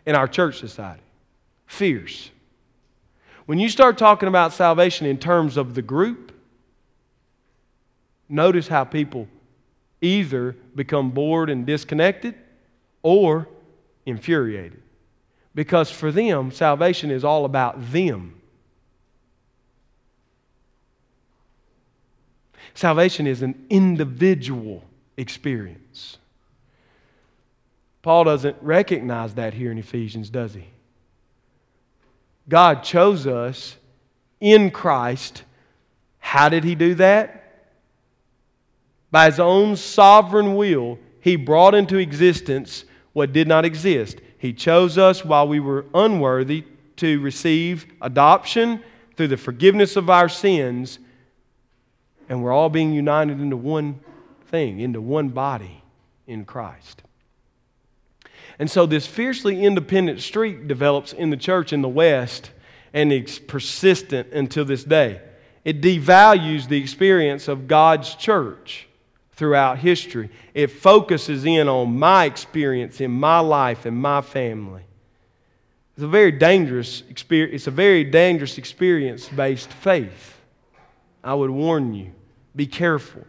in 0.05 0.15
our 0.15 0.29
church 0.29 0.59
society. 0.59 1.03
Fierce. 1.67 2.31
When 3.47 3.59
you 3.59 3.69
start 3.69 3.99
talking 3.99 4.29
about 4.29 4.53
salvation 4.53 5.07
in 5.07 5.19
terms 5.19 5.57
of 5.57 5.75
the 5.75 5.83
group, 5.83 6.33
notice 8.29 8.69
how 8.69 8.85
people 8.85 9.27
either 10.05 10.55
become 10.75 11.11
bored 11.11 11.51
and 11.51 11.67
disconnected 11.67 12.35
or 13.03 13.49
infuriated. 14.07 14.83
Because 15.55 15.91
for 15.91 16.13
them, 16.13 16.51
salvation 16.51 17.11
is 17.11 17.25
all 17.25 17.45
about 17.45 17.93
them. 17.93 18.41
Salvation 22.75 23.27
is 23.27 23.41
an 23.43 23.67
individual 23.71 24.85
experience. 25.17 26.19
Paul 28.03 28.25
doesn't 28.25 28.57
recognize 28.61 29.35
that 29.35 29.55
here 29.55 29.71
in 29.71 29.79
Ephesians, 29.79 30.29
does 30.29 30.55
he? 30.55 30.67
God 32.49 32.83
chose 32.83 33.27
us 33.27 33.77
in 34.41 34.71
Christ. 34.71 35.45
How 36.19 36.49
did 36.49 36.65
he 36.65 36.75
do 36.75 36.97
that? 36.97 37.44
By 39.15 39.27
his 39.27 39.39
own 39.39 39.77
sovereign 39.77 40.57
will, 40.57 40.99
he 41.21 41.37
brought 41.37 41.73
into 41.73 41.99
existence 41.99 42.85
what 43.13 43.33
did 43.33 43.47
not 43.47 43.65
exist. 43.65 44.21
He 44.39 44.53
chose 44.53 44.99
us 44.99 45.25
while 45.25 45.47
we 45.47 45.61
were 45.61 45.87
unworthy 45.95 46.65
to 46.97 47.21
receive 47.21 47.87
adoption 48.03 48.83
through 49.17 49.29
the 49.29 49.37
forgiveness 49.37 49.95
of 49.95 50.11
our 50.11 50.29
sins, 50.29 50.99
and 52.29 52.43
we're 52.43 52.51
all 52.51 52.69
being 52.69 52.93
united 52.93 53.41
into 53.41 53.57
one 53.57 54.01
thing, 54.47 54.81
into 54.81 55.01
one 55.01 55.29
body 55.29 55.85
in 56.27 56.45
Christ. 56.45 57.05
And 58.59 58.69
so 58.69 58.85
this 58.85 59.07
fiercely 59.07 59.65
independent 59.65 60.23
streak 60.23 60.67
develops 60.67 61.13
in 61.13 61.31
the 61.31 61.37
church 61.37 61.73
in 61.73 61.83
the 61.83 61.89
West, 61.89 62.51
and 62.93 63.13
it's 63.13 63.39
persistent 63.39 64.33
until 64.33 64.65
this 64.65 64.83
day. 64.83 65.21
It 65.65 65.81
devalues 65.81 66.67
the 66.67 66.81
experience 66.81 67.47
of 67.47 67.69
God's 67.69 68.17
church 68.17 68.89
throughout 69.37 69.79
history. 69.79 70.31
It 70.55 70.69
focuses 70.69 71.45
in 71.45 71.69
on 71.69 71.99
my 71.99 72.25
experience 72.25 73.01
in 73.01 73.11
my 73.11 73.41
life 73.41 73.87
and 73.87 73.97
my 73.97 74.21
family. 74.21 74.83
It's 75.97 76.05
a 76.05 76.09
very 76.09 76.33
dangerous 76.33 77.03
experience. 77.09 77.55
It's 77.55 77.67
a 77.67 77.73
very 77.73 78.05
dangerous 78.05 78.59
experience-based 78.59 79.71
faith. 79.71 80.41
I 81.23 81.35
would 81.35 81.51
warn 81.51 81.95
you. 81.95 82.13
Be 82.55 82.67
careful. 82.67 83.25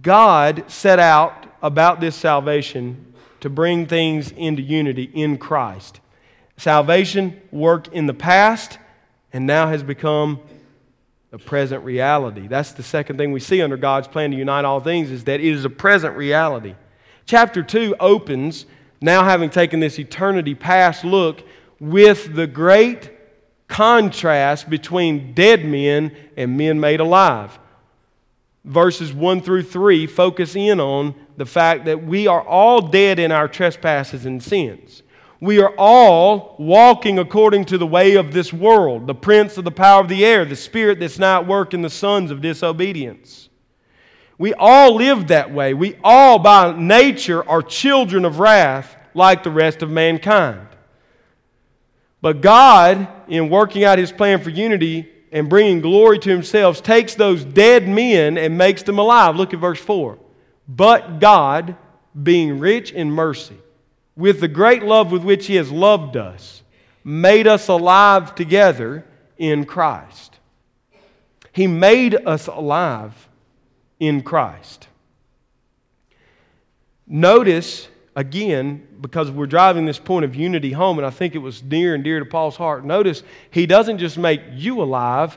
God 0.00 0.64
set 0.68 0.98
out 0.98 1.46
about 1.62 2.00
this 2.00 2.16
salvation 2.16 3.14
to 3.40 3.50
bring 3.50 3.86
things 3.86 4.30
into 4.30 4.62
unity 4.62 5.10
in 5.14 5.36
Christ. 5.36 6.00
Salvation 6.56 7.40
worked 7.50 7.88
in 7.88 8.06
the 8.06 8.14
past 8.14 8.78
and 9.32 9.46
now 9.46 9.68
has 9.68 9.82
become 9.82 10.40
a 11.32 11.38
present 11.38 11.82
reality. 11.82 12.46
That's 12.46 12.72
the 12.72 12.82
second 12.82 13.16
thing 13.16 13.32
we 13.32 13.40
see 13.40 13.62
under 13.62 13.78
God's 13.78 14.06
plan 14.06 14.30
to 14.32 14.36
unite 14.36 14.66
all 14.66 14.80
things 14.80 15.10
is 15.10 15.24
that 15.24 15.40
it 15.40 15.46
is 15.46 15.64
a 15.64 15.70
present 15.70 16.14
reality. 16.14 16.74
Chapter 17.24 17.62
2 17.62 17.96
opens, 17.98 18.66
now 19.00 19.24
having 19.24 19.48
taken 19.48 19.80
this 19.80 19.98
eternity 19.98 20.54
past 20.54 21.04
look, 21.04 21.42
with 21.80 22.34
the 22.34 22.46
great 22.46 23.10
contrast 23.66 24.68
between 24.68 25.32
dead 25.32 25.64
men 25.64 26.14
and 26.36 26.58
men 26.58 26.78
made 26.78 27.00
alive. 27.00 27.58
Verses 28.64 29.12
1 29.12 29.40
through 29.40 29.62
3 29.62 30.06
focus 30.06 30.54
in 30.54 30.78
on 30.78 31.14
the 31.38 31.46
fact 31.46 31.86
that 31.86 32.04
we 32.04 32.26
are 32.26 32.42
all 32.42 32.82
dead 32.82 33.18
in 33.18 33.32
our 33.32 33.48
trespasses 33.48 34.26
and 34.26 34.42
sins. 34.42 35.02
We 35.42 35.60
are 35.60 35.74
all 35.76 36.54
walking 36.60 37.18
according 37.18 37.64
to 37.64 37.76
the 37.76 37.86
way 37.86 38.14
of 38.14 38.32
this 38.32 38.52
world, 38.52 39.08
the 39.08 39.14
prince 39.16 39.58
of 39.58 39.64
the 39.64 39.72
power 39.72 40.00
of 40.00 40.06
the 40.06 40.24
air, 40.24 40.44
the 40.44 40.54
spirit 40.54 41.00
that's 41.00 41.18
now 41.18 41.40
at 41.40 41.48
work 41.48 41.74
in 41.74 41.82
the 41.82 41.90
sons 41.90 42.30
of 42.30 42.40
disobedience. 42.40 43.48
We 44.38 44.54
all 44.54 44.94
live 44.94 45.26
that 45.26 45.52
way. 45.52 45.74
We 45.74 45.96
all, 46.04 46.38
by 46.38 46.78
nature, 46.78 47.42
are 47.48 47.60
children 47.60 48.24
of 48.24 48.38
wrath 48.38 48.94
like 49.14 49.42
the 49.42 49.50
rest 49.50 49.82
of 49.82 49.90
mankind. 49.90 50.68
But 52.20 52.40
God, 52.40 53.08
in 53.26 53.50
working 53.50 53.82
out 53.82 53.98
His 53.98 54.12
plan 54.12 54.40
for 54.40 54.50
unity 54.50 55.10
and 55.32 55.50
bringing 55.50 55.80
glory 55.80 56.20
to 56.20 56.30
Himself, 56.30 56.84
takes 56.84 57.16
those 57.16 57.42
dead 57.44 57.88
men 57.88 58.38
and 58.38 58.56
makes 58.56 58.84
them 58.84 59.00
alive. 59.00 59.34
Look 59.34 59.52
at 59.52 59.58
verse 59.58 59.80
4. 59.80 60.20
But 60.68 61.18
God, 61.18 61.74
being 62.22 62.60
rich 62.60 62.92
in 62.92 63.10
mercy, 63.10 63.58
with 64.22 64.38
the 64.38 64.46
great 64.46 64.84
love 64.84 65.10
with 65.10 65.24
which 65.24 65.48
He 65.48 65.56
has 65.56 65.72
loved 65.72 66.16
us, 66.16 66.62
made 67.02 67.48
us 67.48 67.66
alive 67.66 68.36
together 68.36 69.04
in 69.36 69.64
Christ. 69.64 70.38
He 71.50 71.66
made 71.66 72.14
us 72.14 72.46
alive 72.46 73.28
in 73.98 74.22
Christ. 74.22 74.86
Notice, 77.04 77.88
again, 78.14 78.86
because 79.00 79.28
we're 79.28 79.46
driving 79.46 79.86
this 79.86 79.98
point 79.98 80.24
of 80.24 80.36
unity 80.36 80.70
home, 80.70 80.98
and 80.98 81.06
I 81.06 81.10
think 81.10 81.34
it 81.34 81.38
was 81.38 81.60
near 81.60 81.92
and 81.92 82.04
dear 82.04 82.20
to 82.20 82.24
Paul's 82.24 82.54
heart. 82.54 82.84
Notice, 82.84 83.24
He 83.50 83.66
doesn't 83.66 83.98
just 83.98 84.16
make 84.16 84.40
you 84.52 84.82
alive, 84.82 85.36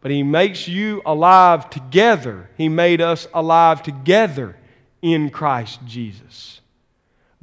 but 0.00 0.10
He 0.10 0.22
makes 0.22 0.66
you 0.66 1.02
alive 1.04 1.68
together. 1.68 2.48
He 2.56 2.70
made 2.70 3.02
us 3.02 3.28
alive 3.34 3.82
together 3.82 4.56
in 5.02 5.28
Christ 5.28 5.80
Jesus. 5.84 6.61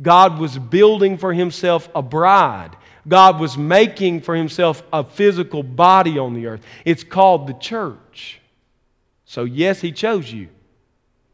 God 0.01 0.39
was 0.39 0.57
building 0.57 1.17
for 1.17 1.33
himself 1.33 1.89
a 1.93 2.01
bride. 2.01 2.75
God 3.07 3.39
was 3.39 3.57
making 3.57 4.21
for 4.21 4.35
himself 4.35 4.83
a 4.93 5.03
physical 5.03 5.63
body 5.63 6.17
on 6.17 6.33
the 6.33 6.47
earth. 6.47 6.61
It's 6.85 7.03
called 7.03 7.47
the 7.47 7.53
church. 7.53 8.39
So, 9.25 9.43
yes, 9.43 9.81
he 9.81 9.91
chose 9.91 10.31
you, 10.31 10.49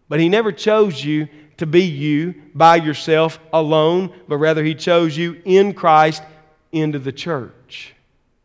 but 0.10 0.20
he 0.20 0.30
never 0.30 0.52
chose 0.52 1.04
you 1.04 1.28
to 1.58 1.66
be 1.66 1.84
you 1.84 2.36
by 2.54 2.76
yourself 2.76 3.40
alone, 3.54 4.14
but 4.28 4.38
rather 4.38 4.64
he 4.64 4.76
chose 4.76 5.16
you 5.16 5.42
in 5.46 5.74
Christ 5.74 6.24
into 6.72 7.00
the 7.00 7.12
church. 7.12 7.94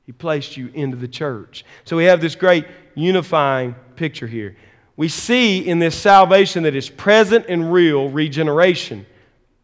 He 0.06 0.12
placed 0.12 0.56
you 0.56 0.70
into 0.74 0.96
the 0.96 1.08
church. 1.08 1.64
So, 1.84 1.96
we 1.96 2.04
have 2.04 2.20
this 2.20 2.34
great 2.34 2.66
unifying 2.94 3.74
picture 3.96 4.26
here. 4.26 4.56
We 4.96 5.08
see 5.08 5.66
in 5.66 5.78
this 5.78 5.96
salvation 5.96 6.64
that 6.64 6.76
is 6.76 6.90
present 6.90 7.46
and 7.48 7.72
real 7.72 8.10
regeneration 8.10 9.06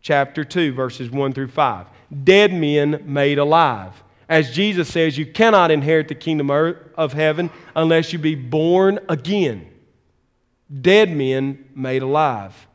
chapter 0.06 0.44
2, 0.44 0.72
verses 0.72 1.10
1 1.10 1.32
through 1.32 1.48
5. 1.48 1.88
Dead 2.22 2.54
men 2.54 3.02
made 3.06 3.38
alive. 3.38 3.92
As 4.28 4.52
Jesus 4.52 4.88
says, 4.88 5.18
you 5.18 5.26
cannot 5.26 5.72
inherit 5.72 6.06
the 6.06 6.14
kingdom 6.14 6.48
of 6.48 7.12
heaven 7.12 7.50
unless 7.74 8.12
you 8.12 8.20
be 8.20 8.36
born 8.36 9.00
again. 9.08 9.68
Dead 10.80 11.10
men 11.10 11.64
made 11.74 12.02
alive. 12.02 12.68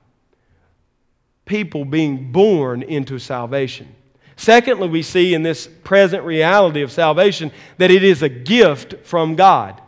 People 1.46 1.86
being 1.86 2.34
born 2.34 2.84
into 2.84 3.18
salvation. 3.18 3.96
Secondly, 4.36 4.90
we 4.90 5.02
see 5.02 5.34
in 5.34 5.42
this 5.42 5.70
present 5.86 6.26
reality 6.26 6.82
of 6.82 6.92
salvation 6.92 7.50
that 7.78 7.92
it 7.92 8.04
is 8.04 8.22
a 8.22 8.30
gift 8.30 9.06
from 9.06 9.38
God. 9.38 9.82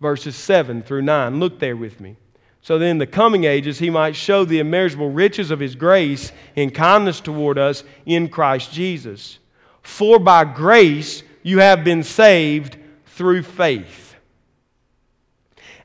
Verses 0.00 0.36
7 0.36 0.84
through 0.84 1.02
9. 1.02 1.38
Look 1.38 1.58
there 1.58 1.76
with 1.76 2.00
me 2.00 2.16
so 2.62 2.78
that 2.78 2.84
in 2.84 2.98
the 2.98 3.06
coming 3.06 3.44
ages 3.44 3.78
he 3.78 3.90
might 3.90 4.14
show 4.14 4.44
the 4.44 4.58
immeasurable 4.58 5.10
riches 5.10 5.50
of 5.50 5.60
his 5.60 5.74
grace 5.74 6.32
in 6.56 6.70
kindness 6.70 7.20
toward 7.20 7.58
us 7.58 7.84
in 8.04 8.28
Christ 8.28 8.72
Jesus. 8.72 9.38
For 9.82 10.18
by 10.18 10.44
grace 10.44 11.22
you 11.42 11.58
have 11.60 11.84
been 11.84 12.02
saved 12.02 12.76
through 13.06 13.42
faith. 13.42 14.14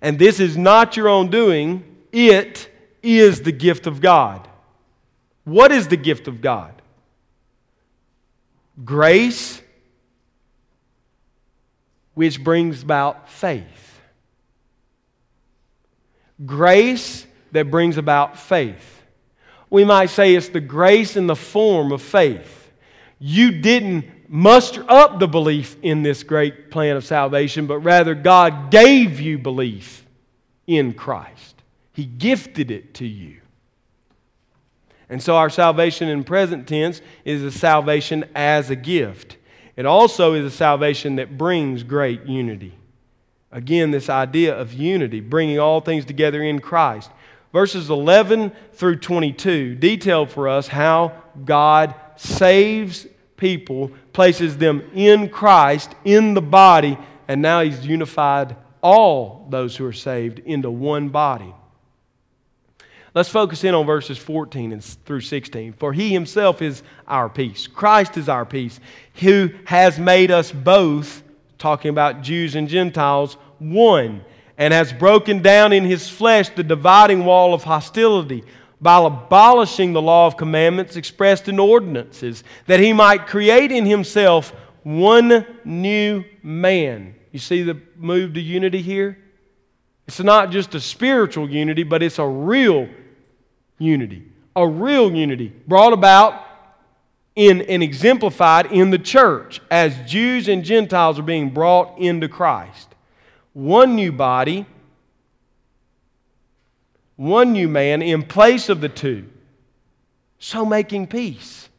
And 0.01 0.19
this 0.19 0.39
is 0.39 0.57
not 0.57 0.97
your 0.97 1.07
own 1.07 1.29
doing, 1.29 1.83
it 2.11 2.69
is 3.01 3.41
the 3.41 3.51
gift 3.51 3.87
of 3.87 4.01
God. 4.01 4.47
What 5.45 5.71
is 5.71 5.87
the 5.87 5.97
gift 5.97 6.27
of 6.27 6.41
God? 6.41 6.81
Grace, 8.83 9.61
which 12.13 12.43
brings 12.43 12.83
about 12.83 13.29
faith 13.29 13.84
grace 16.43 17.25
that 17.51 17.71
brings 17.71 17.97
about 17.97 18.39
faith. 18.39 19.03
We 19.69 19.83
might 19.83 20.09
say 20.09 20.35
it's 20.35 20.49
the 20.49 20.61
grace 20.61 21.15
in 21.15 21.27
the 21.27 21.35
form 21.35 21.91
of 21.91 22.01
faith. 22.01 22.71
You 23.19 23.51
didn't 23.51 24.05
muster 24.29 24.85
up 24.89 25.19
the 25.19 25.27
belief 25.27 25.77
in 25.81 26.03
this 26.03 26.23
great 26.23 26.71
plan 26.71 26.95
of 26.95 27.05
salvation, 27.05 27.67
but 27.67 27.79
rather 27.79 28.15
God 28.15 28.71
gave 28.71 29.19
you 29.19 29.37
belief 29.37 30.05
in 30.67 30.93
Christ. 30.93 31.61
He 31.93 32.05
gifted 32.05 32.71
it 32.71 32.93
to 32.95 33.07
you. 33.07 33.41
And 35.09 35.21
so 35.21 35.35
our 35.35 35.49
salvation 35.49 36.09
in 36.09 36.23
present 36.23 36.67
tense 36.67 37.01
is 37.23 37.43
a 37.43 37.51
salvation 37.51 38.25
as 38.35 38.69
a 38.69 38.75
gift. 38.75 39.37
It 39.75 39.85
also 39.85 40.33
is 40.33 40.45
a 40.45 40.55
salvation 40.55 41.17
that 41.17 41.37
brings 41.37 41.83
great 41.83 42.25
unity. 42.25 42.73
Again, 43.55 43.91
this 43.91 44.09
idea 44.09 44.53
of 44.53 44.73
unity, 44.73 45.21
bringing 45.21 45.59
all 45.59 45.79
things 45.79 46.03
together 46.03 46.43
in 46.43 46.59
Christ. 46.59 47.09
Verses 47.53 47.89
11 47.89 48.51
through 48.73 48.97
22 48.97 49.75
detail 49.75 50.25
for 50.25 50.49
us 50.49 50.67
how 50.67 51.13
God 51.45 51.95
saves 52.17 53.07
people, 53.37 53.91
places 54.11 54.57
them 54.57 54.83
in 54.93 55.29
Christ, 55.29 55.95
in 56.03 56.33
the 56.33 56.41
body, 56.41 56.97
and 57.29 57.41
now 57.41 57.61
He's 57.61 57.87
unified 57.87 58.57
all 58.81 59.47
those 59.49 59.77
who 59.77 59.85
are 59.85 59.93
saved 59.93 60.39
into 60.39 60.69
one 60.69 61.07
body. 61.07 61.53
Let's 63.13 63.29
focus 63.29 63.63
in 63.63 63.73
on 63.73 63.85
verses 63.85 64.17
14 64.17 64.73
and 64.73 64.83
through 64.83 65.21
16. 65.21 65.71
For 65.79 65.93
he 65.93 66.11
himself 66.11 66.61
is 66.61 66.83
our 67.07 67.29
peace. 67.29 67.67
Christ 67.67 68.17
is 68.17 68.27
our 68.27 68.45
peace, 68.45 68.81
who 69.21 69.51
has 69.63 69.97
made 69.97 70.31
us 70.31 70.51
both, 70.51 71.23
talking 71.57 71.87
about 71.87 72.21
Jews 72.21 72.55
and 72.55 72.67
Gentiles, 72.67 73.37
one 73.59 74.23
and 74.57 74.73
has 74.73 74.93
broken 74.93 75.41
down 75.41 75.73
in 75.73 75.83
his 75.83 76.09
flesh 76.09 76.49
the 76.49 76.63
dividing 76.63 77.25
wall 77.25 77.53
of 77.53 77.63
hostility 77.63 78.43
by 78.81 79.03
abolishing 79.03 79.93
the 79.93 80.01
law 80.01 80.27
of 80.27 80.37
commandments 80.37 80.95
expressed 80.95 81.47
in 81.47 81.59
ordinances, 81.59 82.43
that 82.67 82.79
he 82.79 82.93
might 82.93 83.27
create 83.27 83.71
in 83.71 83.85
himself 83.85 84.51
one 84.83 85.45
new 85.63 86.23
man. 86.43 87.15
You 87.31 87.39
see 87.39 87.63
the 87.63 87.81
move 87.97 88.33
to 88.35 88.41
unity 88.41 88.81
here? 88.81 89.17
It's 90.07 90.19
not 90.19 90.51
just 90.51 90.75
a 90.75 90.79
spiritual 90.79 91.49
unity, 91.49 91.83
but 91.83 92.03
it's 92.03 92.19
a 92.19 92.27
real 92.27 92.87
unity. 93.79 94.23
A 94.55 94.67
real 94.67 95.11
unity 95.11 95.51
brought 95.67 95.93
about 95.93 96.43
in 97.35 97.61
and 97.63 97.83
exemplified 97.83 98.67
in 98.67 98.91
the 98.91 98.99
church 98.99 99.59
as 99.69 99.97
Jews 100.09 100.47
and 100.47 100.63
Gentiles 100.63 101.19
are 101.19 101.23
being 101.23 101.49
brought 101.49 101.97
into 101.97 102.29
Christ 102.29 102.94
one 103.55 103.95
new 103.95 104.11
body, 104.11 104.65
one 107.15 107.53
new 107.53 107.69
man 107.69 108.01
in 108.01 108.21
place 108.21 108.67
of 108.67 108.81
the 108.81 108.89
two. 108.89 109.25
So 110.39 110.65
making 110.65 111.07
peace 111.07 111.69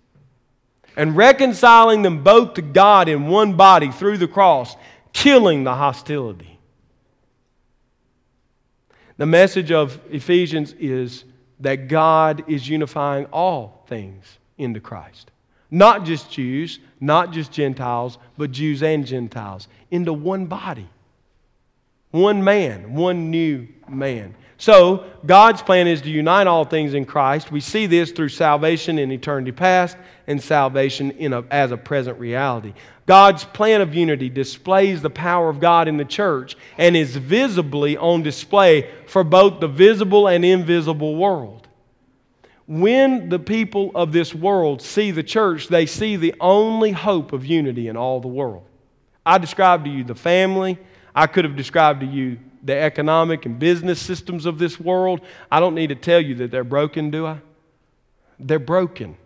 and 0.97 1.15
reconciling 1.15 2.01
them 2.01 2.25
both 2.25 2.55
to 2.55 2.63
God 2.63 3.11
in 3.11 3.27
one 3.27 3.59
body 3.59 3.91
through 3.91 4.17
the 4.17 4.27
cross, 4.27 4.75
killing 5.13 5.65
the 5.65 5.75
hostility. 5.75 6.59
The 9.19 9.27
message 9.27 9.71
of 9.71 10.01
Ephesians 10.11 10.73
is 10.79 11.25
that 11.61 11.89
God 11.89 12.49
is 12.49 12.67
unifying 12.67 13.27
all 13.27 13.85
things 13.87 14.39
into 14.57 14.81
Christ. 14.81 15.31
Not 15.71 16.07
just 16.07 16.31
Jews, 16.31 16.79
not 17.01 17.33
just 17.33 17.53
Gentiles, 17.53 18.17
but 18.39 18.51
Jews 18.51 18.83
and 18.83 19.07
Gentiles 19.07 19.69
into 19.91 20.15
one 20.15 20.47
body 20.47 20.89
One 22.17 22.43
man, 22.43 22.95
one 22.95 23.31
new 23.31 23.69
man. 23.89 24.35
So, 24.57 25.05
God's 25.27 25.61
plan 25.61 25.87
is 25.87 26.01
to 26.01 26.09
unite 26.09 26.47
all 26.47 26.65
things 26.65 26.95
in 26.95 27.05
Christ. 27.05 27.53
We 27.53 27.61
see 27.61 27.85
this 27.85 28.11
through 28.11 28.31
salvation 28.31 28.99
in 28.99 29.13
eternity 29.13 29.53
past 29.53 29.99
and 30.27 30.43
salvation 30.43 31.11
in 31.11 31.35
a, 31.35 31.45
as 31.51 31.73
a 31.73 31.77
present 31.77 32.19
reality. 32.19 32.73
God's 33.05 33.45
plan 33.45 33.83
of 33.83 33.95
unity 33.95 34.31
displays 34.31 35.03
the 35.03 35.11
power 35.11 35.51
of 35.51 35.61
God 35.61 35.89
in 35.89 35.99
the 35.99 36.07
church 36.07 36.57
and 36.79 36.97
is 36.97 37.15
visibly 37.15 37.99
on 37.99 38.23
display 38.23 38.91
for 39.07 39.23
both 39.23 39.61
the 39.61 39.69
visible 39.69 40.27
and 40.27 40.43
invisible 40.43 41.17
world. 41.17 41.69
When 42.67 43.29
the 43.29 43.39
people 43.39 43.93
of 43.95 44.13
this 44.13 44.35
world 44.35 44.81
see 44.81 45.11
the 45.11 45.23
church, 45.23 45.69
they 45.69 45.85
see 45.85 46.17
the 46.17 46.35
only 46.41 46.93
hope 46.93 47.35
of 47.35 47.45
unity 47.45 47.89
in 47.89 47.97
all 47.99 48.21
the 48.21 48.27
world. 48.27 48.65
I 49.27 49.37
described 49.37 49.85
to 49.85 49.91
you 49.91 50.03
the 50.03 50.15
family, 50.15 50.79
I 51.17 51.27
could 51.27 51.47
have 51.47 51.57
described 51.57 52.01
to 52.01 52.07
you 52.07 52.39
the 52.63 52.77
economic 52.77 53.47
and 53.47 53.59
business 53.59 54.01
systems 54.01 54.45
of 54.45 54.59
this 54.59 54.79
world. 54.79 55.23
I 55.51 55.61
don't 55.61 55.75
need 55.75 55.87
to 55.89 55.95
tell 55.95 56.21
you 56.21 56.35
that 56.37 56.51
they're 56.51 56.63
broken, 56.63 57.11
do 57.11 57.27
I? 57.27 57.39
They're 58.39 58.59
broken. 58.59 59.17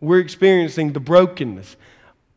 We're 0.00 0.18
experiencing 0.18 0.92
the 0.92 0.98
brokenness. 0.98 1.76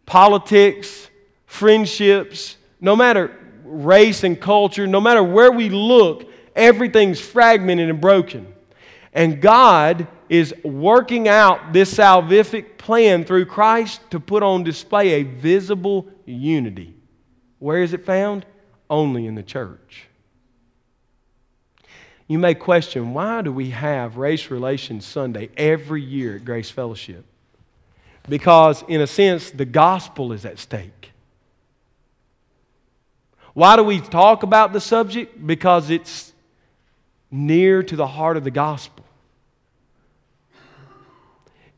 Politics, 0.05 1.09
friendships, 1.47 2.57
no 2.79 2.95
matter 2.95 3.35
race 3.63 4.23
and 4.23 4.39
culture, 4.39 4.85
no 4.85 5.01
matter 5.01 5.23
where 5.23 5.51
we 5.51 5.69
look, 5.69 6.29
everything's 6.55 7.19
fragmented 7.19 7.89
and 7.89 7.99
broken. 7.99 8.53
And 9.11 9.41
God 9.41 10.07
is 10.29 10.53
working 10.63 11.27
out 11.27 11.73
this 11.73 11.91
salvific 11.91 12.77
plan 12.77 13.23
through 13.23 13.45
Christ 13.45 14.01
to 14.11 14.19
put 14.19 14.43
on 14.43 14.63
display 14.63 15.13
a 15.13 15.23
visible 15.23 16.05
unity. 16.25 16.94
Where 17.65 17.81
is 17.81 17.93
it 17.93 18.05
found? 18.05 18.45
Only 18.91 19.25
in 19.25 19.33
the 19.33 19.41
church. 19.41 20.05
You 22.27 22.37
may 22.37 22.53
question 22.53 23.15
why 23.15 23.41
do 23.41 23.51
we 23.51 23.71
have 23.71 24.17
Race 24.17 24.51
Relations 24.51 25.03
Sunday 25.03 25.49
every 25.57 26.03
year 26.03 26.35
at 26.35 26.45
Grace 26.45 26.69
Fellowship? 26.69 27.25
Because, 28.29 28.83
in 28.87 29.01
a 29.01 29.07
sense, 29.07 29.49
the 29.49 29.65
gospel 29.65 30.31
is 30.31 30.45
at 30.45 30.59
stake. 30.59 31.11
Why 33.55 33.77
do 33.77 33.83
we 33.83 33.99
talk 33.99 34.43
about 34.43 34.71
the 34.71 34.79
subject? 34.79 35.47
Because 35.47 35.89
it's 35.89 36.33
near 37.31 37.81
to 37.81 37.95
the 37.95 38.05
heart 38.05 38.37
of 38.37 38.43
the 38.43 38.51
gospel. 38.51 39.03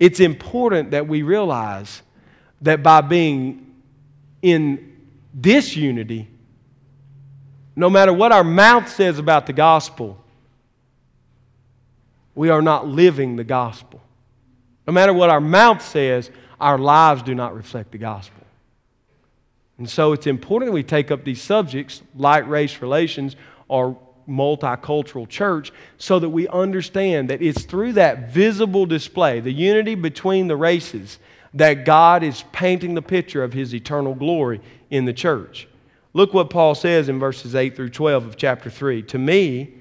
It's 0.02 0.20
important 0.20 0.92
that 0.92 1.08
we 1.08 1.22
realize 1.22 2.02
that 2.62 2.84
by 2.84 3.00
being 3.00 3.74
in 4.42 4.97
disunity, 5.40 6.28
no 7.76 7.90
matter 7.90 8.12
what 8.12 8.32
our 8.32 8.44
mouth 8.44 8.90
says 8.90 9.20
about 9.20 9.46
the 9.46 9.54
gospel, 9.54 10.24
we 12.34 12.50
are 12.50 12.62
not 12.62 12.88
living 12.88 13.36
the 13.36 13.44
gospel. 13.44 14.02
No 14.86 14.94
matter 14.94 15.14
what 15.14 15.30
our 15.30 15.42
mouth 15.42 15.82
says, 15.82 16.32
our 16.60 16.78
lives 16.78 17.24
do 17.24 17.36
not 17.36 17.56
reflect 17.56 17.92
the 17.92 17.98
gospel. 17.98 18.44
And 19.78 19.90
so 19.90 20.14
it's 20.14 20.26
important 20.26 20.70
that 20.70 20.74
we 20.74 20.84
take 20.84 21.12
up 21.12 21.24
these 21.24 21.42
subjects, 21.42 22.02
like 22.16 22.48
race 22.48 22.82
relations 22.82 23.36
or 23.68 23.98
multicultural 24.28 25.28
church, 25.28 25.72
so 25.98 26.20
that 26.20 26.30
we 26.30 26.48
understand 26.48 27.30
that 27.30 27.42
it's 27.42 27.64
through 27.64 27.94
that 27.94 28.32
visible 28.32 28.86
display, 28.86 29.40
the 29.40 29.52
unity 29.52 29.96
between 29.96 30.48
the 30.48 30.56
races, 30.56 31.20
that 31.54 31.86
God 31.86 32.24
is 32.24 32.44
painting 32.52 32.94
the 32.94 33.02
picture 33.02 33.44
of 33.44 33.54
his 33.54 33.74
eternal 33.74 34.14
glory 34.16 34.62
in 34.90 35.06
the 35.06 35.14
church. 35.14 35.68
Look 36.14 36.34
what 36.34 36.50
Paul 36.50 36.76
says 36.76 37.10
in 37.10 37.20
verses 37.20 37.56
8 37.56 37.76
through 37.76 37.90
12 37.90 38.26
of 38.26 38.38
chapter 38.38 38.70
3. 38.70 39.04
To 39.04 39.18
me, 39.18 39.74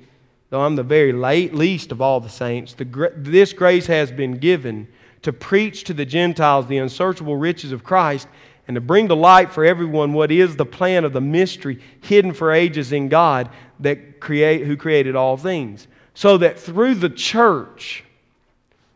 though 0.50 0.62
I'm 0.62 0.76
the 0.76 0.82
very 0.82 1.12
late, 1.12 1.54
least 1.54 1.92
of 1.92 2.00
all 2.00 2.20
the 2.20 2.28
saints, 2.28 2.74
the, 2.74 3.12
this 3.16 3.52
grace 3.52 3.86
has 3.86 4.12
been 4.12 4.38
given 4.38 4.88
to 5.22 5.32
preach 5.32 5.84
to 5.84 5.94
the 5.94 6.04
Gentiles 6.04 6.66
the 6.66 6.78
unsearchable 6.78 7.36
riches 7.36 7.72
of 7.72 7.84
Christ 7.84 8.28
and 8.68 8.74
to 8.74 8.80
bring 8.80 9.08
to 9.08 9.14
light 9.14 9.52
for 9.52 9.64
everyone 9.64 10.12
what 10.12 10.30
is 10.30 10.56
the 10.56 10.66
plan 10.66 11.04
of 11.04 11.12
the 11.12 11.20
mystery 11.20 11.80
hidden 12.00 12.32
for 12.32 12.52
ages 12.52 12.92
in 12.92 13.08
God 13.08 13.48
that 13.80 14.20
create, 14.20 14.66
who 14.66 14.76
created 14.76 15.14
all 15.14 15.36
things. 15.36 15.86
So 16.14 16.38
that 16.38 16.58
through 16.58 16.96
the 16.96 17.10
church, 17.10 18.04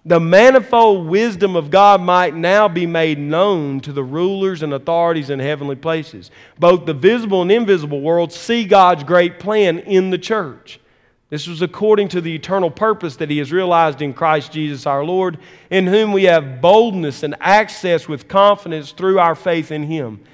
the 0.04 0.20
manifold 0.20 1.06
wisdom 1.08 1.56
of 1.56 1.70
God 1.70 2.00
might 2.00 2.34
now 2.34 2.68
be 2.68 2.86
made 2.86 3.18
known 3.18 3.80
to 3.80 3.92
the 3.92 4.02
rulers 4.02 4.62
and 4.62 4.72
authorities 4.72 5.28
in 5.28 5.38
heavenly 5.38 5.76
places. 5.76 6.30
Both 6.58 6.86
the 6.86 6.94
visible 6.94 7.42
and 7.42 7.52
invisible 7.52 8.00
worlds 8.00 8.34
see 8.34 8.64
God's 8.64 9.04
great 9.04 9.38
plan 9.38 9.78
in 9.80 10.10
the 10.10 10.18
church. 10.18 10.80
This 11.28 11.46
was 11.46 11.62
according 11.62 12.08
to 12.08 12.20
the 12.20 12.34
eternal 12.34 12.70
purpose 12.70 13.16
that 13.16 13.30
He 13.30 13.38
has 13.38 13.52
realized 13.52 14.02
in 14.02 14.14
Christ 14.14 14.52
Jesus 14.52 14.86
our 14.86 15.04
Lord, 15.04 15.38
in 15.70 15.86
whom 15.86 16.12
we 16.12 16.24
have 16.24 16.60
boldness 16.60 17.22
and 17.22 17.36
access 17.38 18.08
with 18.08 18.26
confidence 18.26 18.92
through 18.92 19.20
our 19.20 19.34
faith 19.34 19.70
in 19.70 19.84
Him. 19.84 20.24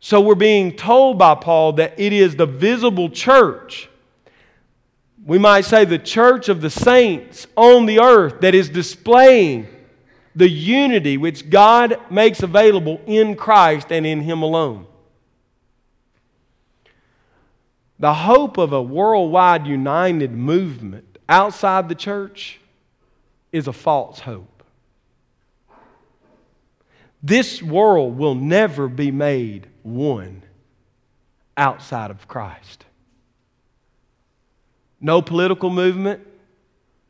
So 0.00 0.20
we're 0.20 0.34
being 0.34 0.74
told 0.74 1.18
by 1.18 1.34
Paul 1.34 1.74
that 1.74 1.94
it 1.98 2.12
is 2.12 2.34
the 2.34 2.46
visible 2.46 3.08
church 3.08 3.88
we 5.26 5.38
might 5.38 5.64
say, 5.64 5.84
the 5.84 5.98
church 5.98 6.48
of 6.48 6.60
the 6.60 6.70
saints 6.70 7.48
on 7.56 7.86
the 7.86 7.98
earth 7.98 8.40
that 8.42 8.54
is 8.54 8.68
displaying 8.68 9.66
the 10.36 10.48
unity 10.48 11.16
which 11.16 11.50
God 11.50 11.98
makes 12.10 12.44
available 12.44 13.00
in 13.06 13.34
Christ 13.34 13.90
and 13.90 14.06
in 14.06 14.20
Him 14.20 14.42
alone. 14.42 14.86
The 17.98 18.14
hope 18.14 18.56
of 18.56 18.72
a 18.72 18.82
worldwide 18.82 19.66
united 19.66 20.30
movement 20.30 21.18
outside 21.28 21.88
the 21.88 21.94
church 21.96 22.60
is 23.50 23.66
a 23.66 23.72
false 23.72 24.20
hope. 24.20 24.62
This 27.20 27.60
world 27.60 28.16
will 28.16 28.36
never 28.36 28.86
be 28.86 29.10
made 29.10 29.66
one 29.82 30.42
outside 31.56 32.12
of 32.12 32.28
Christ. 32.28 32.84
No 35.00 35.20
political 35.22 35.70
movement, 35.70 36.26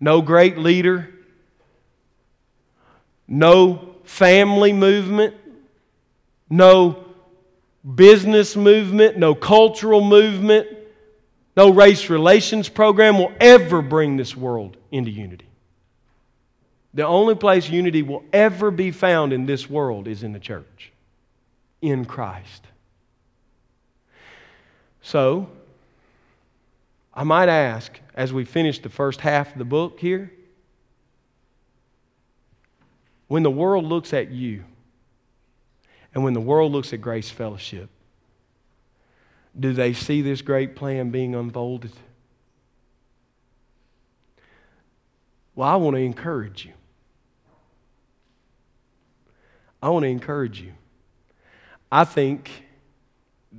no 0.01 0.21
great 0.21 0.59
leader, 0.59 1.09
no 3.29 3.95
family 4.05 4.73
movement, 4.73 5.35
no 6.51 7.05
business 7.95 8.57
movement, 8.57 9.17
no 9.17 9.35
cultural 9.35 10.01
movement, 10.01 10.69
no 11.57 11.71
race 11.71 12.11
relations 12.11 12.69
program 12.69 13.19
will 13.19 13.33
ever 13.41 13.83
bring 13.83 14.17
this 14.17 14.37
world 14.37 14.77
into 14.91 15.11
unity. 15.11 15.47
The 16.95 17.07
only 17.07 17.35
place 17.35 17.69
unity 17.69 18.03
will 18.03 18.25
ever 18.33 18.71
be 18.71 18.91
found 18.91 19.33
in 19.33 19.47
this 19.47 19.69
world 19.69 20.09
is 20.09 20.23
in 20.23 20.33
the 20.33 20.39
church, 20.39 20.93
in 21.83 22.05
Christ. 22.05 22.63
So, 25.03 25.49
I 27.17 27.25
might 27.25 27.49
ask, 27.49 27.99
as 28.15 28.31
we 28.31 28.45
finish 28.45 28.79
the 28.79 28.91
first 28.91 29.23
half 29.23 29.53
of 29.53 29.59
the 29.59 29.65
book 29.65 29.99
here, 29.99 30.31
when 33.27 33.43
the 33.43 33.51
world 33.51 33.87
looks 33.87 34.13
at 34.13 34.31
you 34.31 34.65
and 36.15 36.23
when 36.23 36.35
the 36.35 36.41
world 36.41 36.73
looks 36.73 36.93
at 36.93 37.01
Grace 37.01 37.31
Fellowship, 37.31 37.89
do 39.59 39.73
they 39.73 39.95
see 39.95 40.21
this 40.21 40.43
great 40.43 40.77
plan 40.77 41.11
being 41.11 41.35
unfolded? 41.35 41.93
Well, 45.55 45.67
I 45.67 45.77
want 45.77 45.97
to 45.97 46.03
encourage 46.03 46.67
you. 46.67 46.75
I 49.83 49.89
want 49.89 50.03
to 50.03 50.09
encourage 50.09 50.61
you. 50.61 50.75
I 51.91 52.05
think 52.05 52.51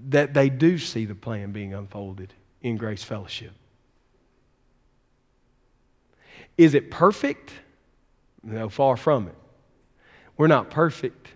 that 0.09 0.35
they 0.35 0.49
do 0.49 0.77
see 0.77 1.05
the 1.05 1.15
plan 1.15 1.51
being 1.51 1.73
unfolded 1.73 2.33
in 2.61 2.77
Grace 2.77 3.03
Fellowship. 3.03 3.51
Is 6.57 6.73
it 6.73 6.89
perfect? 6.89 7.51
No, 8.43 8.69
far 8.69 8.97
from 8.97 9.27
it. 9.27 9.35
We're 10.37 10.47
not 10.47 10.69
perfect. 10.69 11.29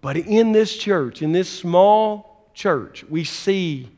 But 0.00 0.16
in 0.16 0.52
this 0.52 0.76
church, 0.76 1.22
in 1.22 1.32
this 1.32 1.48
small 1.48 2.50
church, 2.54 3.04
we 3.08 3.24
see 3.24 3.90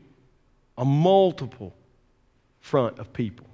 a 0.77 0.85
multiple 0.85 1.75
front 2.59 2.99
of 2.99 3.13
people 3.13 3.45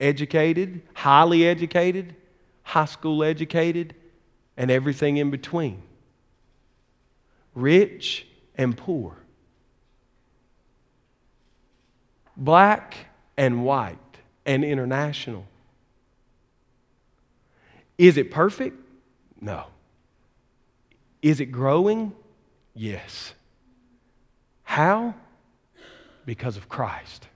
educated, 0.00 0.82
highly 0.94 1.46
educated, 1.46 2.14
high 2.62 2.84
school 2.86 3.22
educated, 3.22 3.94
and 4.56 4.70
everything 4.70 5.16
in 5.16 5.30
between, 5.30 5.82
rich 7.54 8.26
and 8.56 8.76
poor 8.76 9.23
black 12.36 12.96
and 13.36 13.64
white 13.64 13.98
and 14.46 14.64
international. 14.64 15.46
Is 17.96 18.16
it 18.16 18.30
perfect? 18.30 18.76
No. 19.40 19.66
Is 21.22 21.40
it 21.40 21.46
growing? 21.46 22.12
Yes. 22.74 23.34
How? 24.64 25.14
because 26.26 26.56
of 26.56 26.68
Christ. 26.68 27.28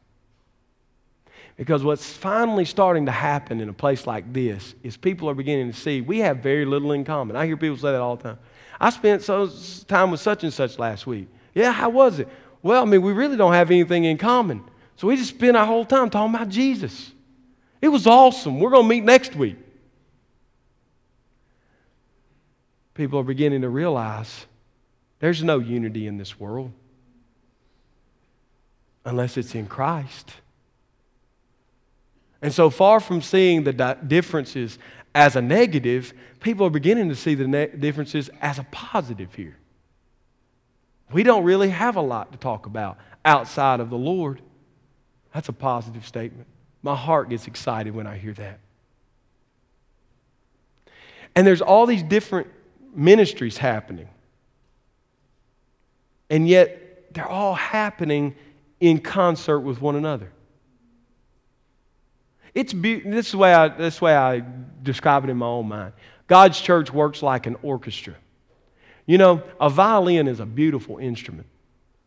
Because 1.57 1.83
what's 1.83 2.13
finally 2.13 2.65
starting 2.65 3.07
to 3.07 3.13
happen 3.13 3.61
in 3.61 3.69
a 3.69 3.73
place 3.73 4.07
like 4.07 4.33
this 4.33 4.75
is 4.83 4.97
people 4.97 5.29
are 5.29 5.35
beginning 5.35 5.73
to 5.73 5.79
see 5.79 6.01
we 6.01 6.19
have 6.21 6.39
very 6.39 6.65
little 6.65 6.93
in 6.93 7.05
common. 7.05 7.37
I 7.37 7.47
hear 7.47 7.57
people 7.57 7.77
say 7.77 7.91
that 7.93 8.01
all 8.01 8.17
the 8.17 8.23
time. 8.25 8.39
I 8.81 8.91
spent 8.91 9.23
so 9.23 9.51
time 9.89 10.13
with 10.13 10.21
such 10.21 10.45
and 10.45 10.53
such 10.53 10.79
last 10.79 11.07
week. 11.07 11.27
Yeah, 11.55 11.73
how 11.73 11.89
was 11.89 12.21
it? 12.21 12.29
Well, 12.63 12.83
I 12.83 12.85
mean, 12.85 13.03
we 13.03 13.13
really 13.13 13.37
don't 13.37 13.53
have 13.53 13.71
anything 13.71 14.05
in 14.05 14.19
common. 14.19 14.63
So 14.99 15.07
we 15.07 15.17
just 15.17 15.31
spent 15.31 15.57
our 15.57 15.65
whole 15.65 15.85
time 15.85 16.11
talking 16.11 16.35
about 16.35 16.49
Jesus. 16.49 17.13
It 17.81 17.87
was 17.87 18.05
awesome. 18.09 18.59
We're 18.59 18.71
going 18.71 18.83
to 18.83 18.89
meet 18.89 19.05
next 19.05 19.37
week. 19.37 19.57
People 22.95 23.21
are 23.21 23.25
beginning 23.25 23.63
to 23.63 23.69
realize 23.69 24.47
there's 25.21 25.45
no 25.45 25.61
unity 25.61 26.09
in 26.09 26.19
this 26.19 26.41
world 26.41 26.73
unless 29.05 29.37
it's 29.37 29.55
in 29.55 29.67
Christ. 29.67 30.33
And 32.43 32.53
so 32.53 32.69
far 32.69 32.99
from 32.99 33.23
seeing 33.23 33.63
the 33.63 33.97
differences 34.05 34.81
as 35.15 35.37
a 35.37 35.41
negative, 35.41 36.13
people 36.41 36.67
are 36.67 36.71
beginning 36.71 37.09
to 37.09 37.15
see 37.15 37.37
the 37.37 37.47
ne- 37.47 37.69
differences 37.69 38.31
as 38.41 38.59
a 38.59 38.65
positive 38.73 39.33
here. 39.33 39.59
We 41.13 41.23
don't 41.23 41.45
really 41.45 41.71
have 41.71 41.95
a 41.95 42.01
lot 42.01 42.33
to 42.33 42.39
talk 42.39 42.67
about 42.67 42.99
outside 43.25 43.79
of 43.79 43.91
the 43.91 43.97
Lord. 43.97 44.43
That's 45.35 45.49
a 45.49 45.53
positive 45.53 46.07
statement. 46.07 46.47
My 46.83 46.95
heart 46.95 47.29
gets 47.29 47.47
excited 47.47 47.95
when 47.95 48.07
I 48.07 48.17
hear 48.17 48.33
that. 48.35 48.61
And 51.35 51.47
there's 51.47 51.61
all 51.61 51.87
these 51.87 52.03
different 52.03 52.49
ministries 52.95 53.59
happening. 53.59 54.09
And 56.31 56.49
yet, 56.49 57.15
they're 57.15 57.29
all 57.29 57.55
happening 57.55 58.35
in 58.81 58.99
concert 59.01 59.61
with 59.61 59.81
one 59.81 59.97
another. 59.97 60.31
It's 62.55 62.73
be- 62.73 63.01
this, 63.01 63.29
is 63.29 63.37
way 63.37 63.55
I, 63.55 63.69
this 63.69 63.95
is 63.95 63.99
the 63.99 64.07
way 64.07 64.17
I 64.17 64.43
describe 64.83 65.25
it 65.25 65.31
in 65.31 65.37
my 65.37 65.47
own 65.47 65.69
mind. 65.69 65.93
God's 66.27 66.61
church 66.61 66.93
works 66.93 67.23
like 67.23 67.47
an 67.47 67.57
orchestra. 67.63 68.15
You 69.07 69.17
know, 69.17 69.43
a 69.61 69.71
violin 69.71 70.29
is 70.29 70.41
a 70.41 70.47
beautiful 70.47 70.99
instrument. 70.99 71.47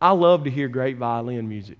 I 0.00 0.10
love 0.12 0.44
to 0.44 0.50
hear 0.50 0.68
great 0.68 0.96
violin 0.96 1.48
music. 1.48 1.78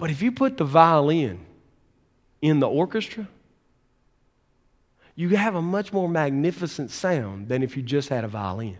But 0.00 0.10
if 0.10 0.22
you 0.22 0.32
put 0.32 0.56
the 0.56 0.64
violin 0.64 1.38
in 2.40 2.58
the 2.58 2.66
orchestra, 2.66 3.28
you 5.14 5.28
have 5.36 5.54
a 5.54 5.60
much 5.60 5.92
more 5.92 6.08
magnificent 6.08 6.90
sound 6.90 7.48
than 7.48 7.62
if 7.62 7.76
you 7.76 7.82
just 7.82 8.08
had 8.08 8.24
a 8.24 8.28
violin. 8.28 8.78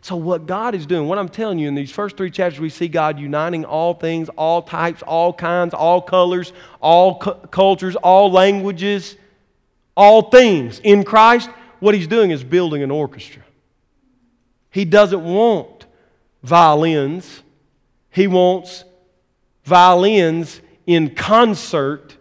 So, 0.00 0.14
what 0.14 0.46
God 0.46 0.76
is 0.76 0.86
doing, 0.86 1.08
what 1.08 1.18
I'm 1.18 1.28
telling 1.28 1.58
you 1.58 1.66
in 1.66 1.74
these 1.74 1.90
first 1.90 2.16
three 2.16 2.30
chapters, 2.30 2.60
we 2.60 2.68
see 2.70 2.86
God 2.86 3.18
uniting 3.18 3.64
all 3.64 3.94
things, 3.94 4.28
all 4.36 4.62
types, 4.62 5.02
all 5.02 5.32
kinds, 5.32 5.74
all 5.74 6.00
colors, 6.00 6.52
all 6.80 7.18
cu- 7.18 7.34
cultures, 7.48 7.96
all 7.96 8.30
languages, 8.30 9.16
all 9.96 10.30
things 10.30 10.78
in 10.78 11.02
Christ 11.02 11.50
what 11.80 11.94
he's 11.94 12.06
doing 12.06 12.30
is 12.30 12.42
building 12.42 12.82
an 12.82 12.90
orchestra. 12.90 13.42
He 14.70 14.84
doesn't 14.84 15.24
want 15.24 15.86
violins, 16.42 17.42
he 18.10 18.26
wants 18.26 18.84
violins 19.68 20.60
in 20.86 21.14
concert 21.14 22.16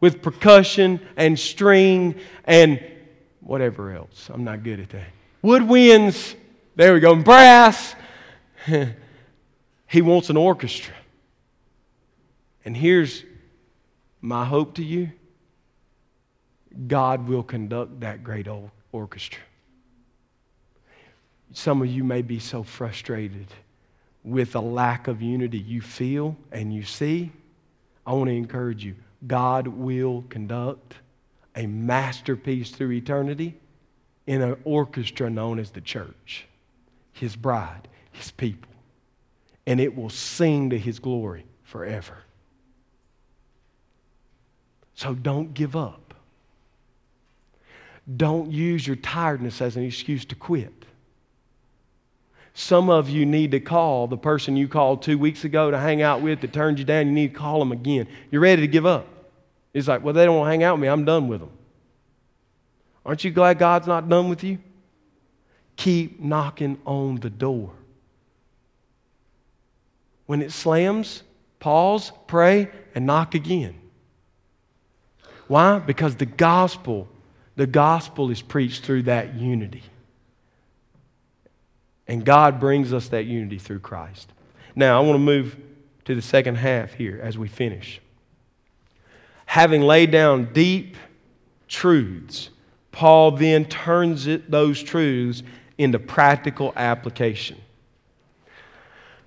with 0.00 0.22
percussion 0.22 1.00
and 1.16 1.38
string 1.38 2.14
and 2.44 2.80
whatever 3.40 3.92
else. 3.92 4.30
I'm 4.32 4.44
not 4.44 4.62
good 4.62 4.80
at 4.80 4.90
that. 4.90 5.08
Woodwinds, 5.42 6.36
there 6.76 6.94
we 6.94 7.00
go, 7.00 7.16
brass. 7.16 7.94
he 9.86 10.02
wants 10.02 10.30
an 10.30 10.36
orchestra. 10.36 10.94
And 12.64 12.76
here's 12.76 13.24
my 14.20 14.44
hope 14.44 14.74
to 14.74 14.84
you 14.84 15.10
God 16.86 17.26
will 17.26 17.42
conduct 17.42 18.00
that 18.00 18.22
great 18.22 18.46
old 18.46 18.70
orchestra. 18.92 19.42
Some 21.52 21.80
of 21.80 21.88
you 21.88 22.04
may 22.04 22.22
be 22.22 22.38
so 22.38 22.62
frustrated 22.62 23.46
with 24.26 24.52
the 24.52 24.60
lack 24.60 25.06
of 25.06 25.22
unity 25.22 25.58
you 25.58 25.80
feel 25.80 26.36
and 26.50 26.74
you 26.74 26.82
see. 26.82 27.30
I 28.04 28.12
want 28.12 28.28
to 28.28 28.34
encourage 28.34 28.84
you 28.84 28.96
God 29.26 29.68
will 29.68 30.24
conduct 30.28 30.96
a 31.54 31.66
masterpiece 31.66 32.70
through 32.70 32.92
eternity 32.92 33.56
in 34.26 34.42
an 34.42 34.56
orchestra 34.64 35.30
known 35.30 35.58
as 35.58 35.70
the 35.70 35.80
church, 35.80 36.46
his 37.12 37.36
bride, 37.36 37.88
his 38.10 38.32
people. 38.32 38.70
And 39.66 39.80
it 39.80 39.96
will 39.96 40.10
sing 40.10 40.70
to 40.70 40.78
his 40.78 40.98
glory 40.98 41.46
forever. 41.62 42.18
So 44.94 45.14
don't 45.14 45.54
give 45.54 45.76
up. 45.76 46.14
Don't 48.16 48.50
use 48.50 48.86
your 48.86 48.96
tiredness 48.96 49.60
as 49.60 49.76
an 49.76 49.84
excuse 49.84 50.24
to 50.26 50.34
quit. 50.34 50.75
Some 52.58 52.88
of 52.88 53.10
you 53.10 53.26
need 53.26 53.50
to 53.50 53.60
call 53.60 54.06
the 54.06 54.16
person 54.16 54.56
you 54.56 54.66
called 54.66 55.02
two 55.02 55.18
weeks 55.18 55.44
ago 55.44 55.70
to 55.70 55.78
hang 55.78 56.00
out 56.00 56.22
with 56.22 56.40
that 56.40 56.54
turned 56.54 56.78
you 56.78 56.86
down. 56.86 57.06
You 57.06 57.12
need 57.12 57.34
to 57.34 57.38
call 57.38 57.58
them 57.58 57.70
again. 57.70 58.08
You're 58.30 58.40
ready 58.40 58.62
to 58.62 58.66
give 58.66 58.86
up. 58.86 59.06
It's 59.74 59.86
like, 59.86 60.02
well, 60.02 60.14
they 60.14 60.24
don't 60.24 60.38
want 60.38 60.46
to 60.46 60.50
hang 60.52 60.62
out 60.62 60.76
with 60.76 60.82
me. 60.82 60.88
I'm 60.88 61.04
done 61.04 61.28
with 61.28 61.40
them. 61.40 61.50
Aren't 63.04 63.24
you 63.24 63.30
glad 63.30 63.58
God's 63.58 63.86
not 63.86 64.08
done 64.08 64.30
with 64.30 64.42
you? 64.42 64.58
Keep 65.76 66.18
knocking 66.18 66.78
on 66.86 67.16
the 67.16 67.28
door. 67.28 67.72
When 70.24 70.40
it 70.40 70.50
slams, 70.50 71.24
pause, 71.60 72.10
pray, 72.26 72.70
and 72.94 73.04
knock 73.04 73.34
again. 73.34 73.74
Why? 75.46 75.78
Because 75.78 76.16
the 76.16 76.26
gospel 76.26 77.06
the 77.56 77.66
gospel 77.66 78.30
is 78.30 78.42
preached 78.42 78.84
through 78.84 79.02
that 79.04 79.34
unity. 79.34 79.82
And 82.08 82.24
God 82.24 82.60
brings 82.60 82.92
us 82.92 83.08
that 83.08 83.24
unity 83.24 83.58
through 83.58 83.80
Christ. 83.80 84.32
Now, 84.74 85.00
I 85.00 85.04
want 85.04 85.14
to 85.14 85.20
move 85.20 85.56
to 86.04 86.14
the 86.14 86.22
second 86.22 86.56
half 86.56 86.94
here 86.94 87.20
as 87.22 87.36
we 87.36 87.48
finish. 87.48 88.00
Having 89.46 89.82
laid 89.82 90.10
down 90.10 90.52
deep 90.52 90.96
truths, 91.68 92.50
Paul 92.92 93.32
then 93.32 93.64
turns 93.64 94.26
it, 94.26 94.50
those 94.50 94.82
truths 94.82 95.42
into 95.78 95.98
practical 95.98 96.72
application. 96.76 97.58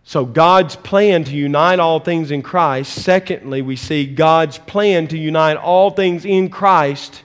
So, 0.03 0.25
God's 0.25 0.75
plan 0.75 1.23
to 1.25 1.35
unite 1.35 1.79
all 1.79 1.99
things 1.99 2.31
in 2.31 2.41
Christ. 2.41 3.03
Secondly, 3.03 3.61
we 3.61 3.75
see 3.75 4.07
God's 4.07 4.57
plan 4.57 5.07
to 5.09 5.17
unite 5.17 5.57
all 5.57 5.91
things 5.91 6.25
in 6.25 6.49
Christ 6.49 7.21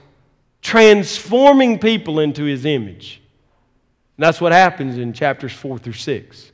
transforming 0.61 1.79
people 1.79 2.19
into 2.19 2.43
his 2.43 2.65
image. 2.65 3.21
And 4.17 4.23
that's 4.23 4.39
what 4.39 4.51
happens 4.51 4.97
in 4.97 5.13
chapters 5.13 5.51
4 5.51 5.77
through 5.77 5.93
6. 5.93 6.51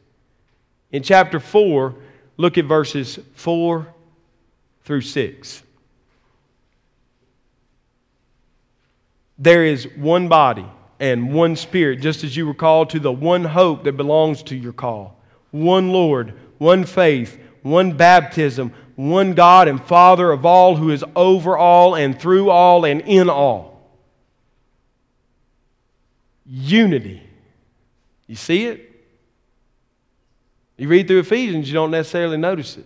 In 0.91 1.03
chapter 1.03 1.39
4, 1.39 1.95
look 2.37 2.57
at 2.57 2.65
verses 2.65 3.19
4 3.35 3.87
through 4.83 5.01
6. 5.01 5.63
There 9.37 9.65
is 9.65 9.87
one 9.95 10.27
body 10.27 10.65
and 10.99 11.33
one 11.33 11.55
spirit, 11.55 12.01
just 12.01 12.23
as 12.23 12.37
you 12.37 12.45
were 12.45 12.53
called 12.53 12.91
to 12.91 12.99
the 12.99 13.11
one 13.11 13.43
hope 13.43 13.83
that 13.83 13.97
belongs 13.97 14.43
to 14.43 14.55
your 14.55 14.73
call. 14.73 15.19
One 15.51 15.91
Lord, 15.91 16.33
one 16.57 16.83
faith, 16.83 17.39
one 17.63 17.97
baptism, 17.97 18.73
one 18.95 19.33
God 19.33 19.67
and 19.67 19.83
Father 19.83 20.31
of 20.31 20.45
all, 20.45 20.75
who 20.75 20.91
is 20.91 21.03
over 21.15 21.57
all 21.57 21.95
and 21.95 22.19
through 22.19 22.49
all 22.49 22.85
and 22.85 23.01
in 23.01 23.29
all 23.29 23.71
unity. 26.51 27.21
You 28.31 28.37
see 28.37 28.67
it? 28.67 28.89
You 30.77 30.87
read 30.87 31.09
through 31.09 31.19
Ephesians, 31.19 31.67
you 31.67 31.73
don't 31.73 31.91
necessarily 31.91 32.37
notice 32.37 32.77
it. 32.77 32.85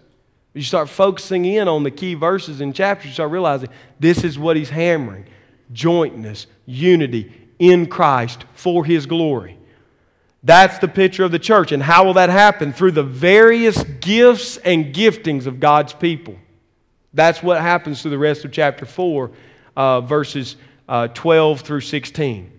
You 0.55 0.63
start 0.63 0.89
focusing 0.89 1.45
in 1.45 1.67
on 1.67 1.83
the 1.83 1.91
key 1.91 2.15
verses 2.15 2.61
and 2.61 2.73
chapters, 2.73 3.09
you 3.09 3.13
start 3.13 3.29
realizing 3.29 3.69
this 3.99 4.23
is 4.23 4.39
what 4.39 4.57
he's 4.57 4.71
hammering 4.71 5.27
jointness, 5.71 6.47
unity 6.65 7.31
in 7.59 7.85
Christ 7.85 8.45
for 8.55 8.85
his 8.85 9.05
glory. 9.05 9.59
That's 10.41 10.79
the 10.79 10.87
picture 10.87 11.23
of 11.23 11.31
the 11.31 11.37
church. 11.37 11.71
And 11.71 11.83
how 11.83 12.05
will 12.05 12.13
that 12.13 12.29
happen? 12.31 12.73
Through 12.73 12.93
the 12.93 13.03
various 13.03 13.83
gifts 13.83 14.57
and 14.57 14.95
giftings 14.95 15.45
of 15.45 15.59
God's 15.59 15.93
people. 15.93 16.37
That's 17.13 17.43
what 17.43 17.61
happens 17.61 18.01
through 18.01 18.11
the 18.11 18.17
rest 18.17 18.45
of 18.45 18.51
chapter 18.51 18.87
4, 18.87 19.29
uh, 19.77 20.01
verses 20.01 20.55
uh, 20.89 21.09
12 21.09 21.61
through 21.61 21.81
16. 21.81 22.54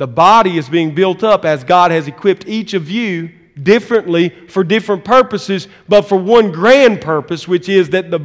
The 0.00 0.06
body 0.06 0.56
is 0.56 0.66
being 0.66 0.94
built 0.94 1.22
up 1.22 1.44
as 1.44 1.62
God 1.62 1.90
has 1.90 2.08
equipped 2.08 2.48
each 2.48 2.72
of 2.72 2.90
you 2.90 3.28
differently 3.62 4.30
for 4.48 4.64
different 4.64 5.04
purposes, 5.04 5.68
but 5.90 6.08
for 6.08 6.16
one 6.16 6.52
grand 6.52 7.02
purpose, 7.02 7.46
which 7.46 7.68
is 7.68 7.90
that 7.90 8.10
the 8.10 8.20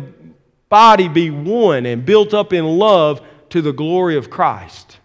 body 0.70 1.10
be 1.10 1.30
one 1.30 1.86
and 1.86 2.06
built 2.06 2.34
up 2.34 2.54
in 2.54 2.64
love 2.64 3.22
to 3.50 3.62
the 3.62 3.74
glory 3.74 4.16
of 4.16 4.30
Christ. 4.30 5.00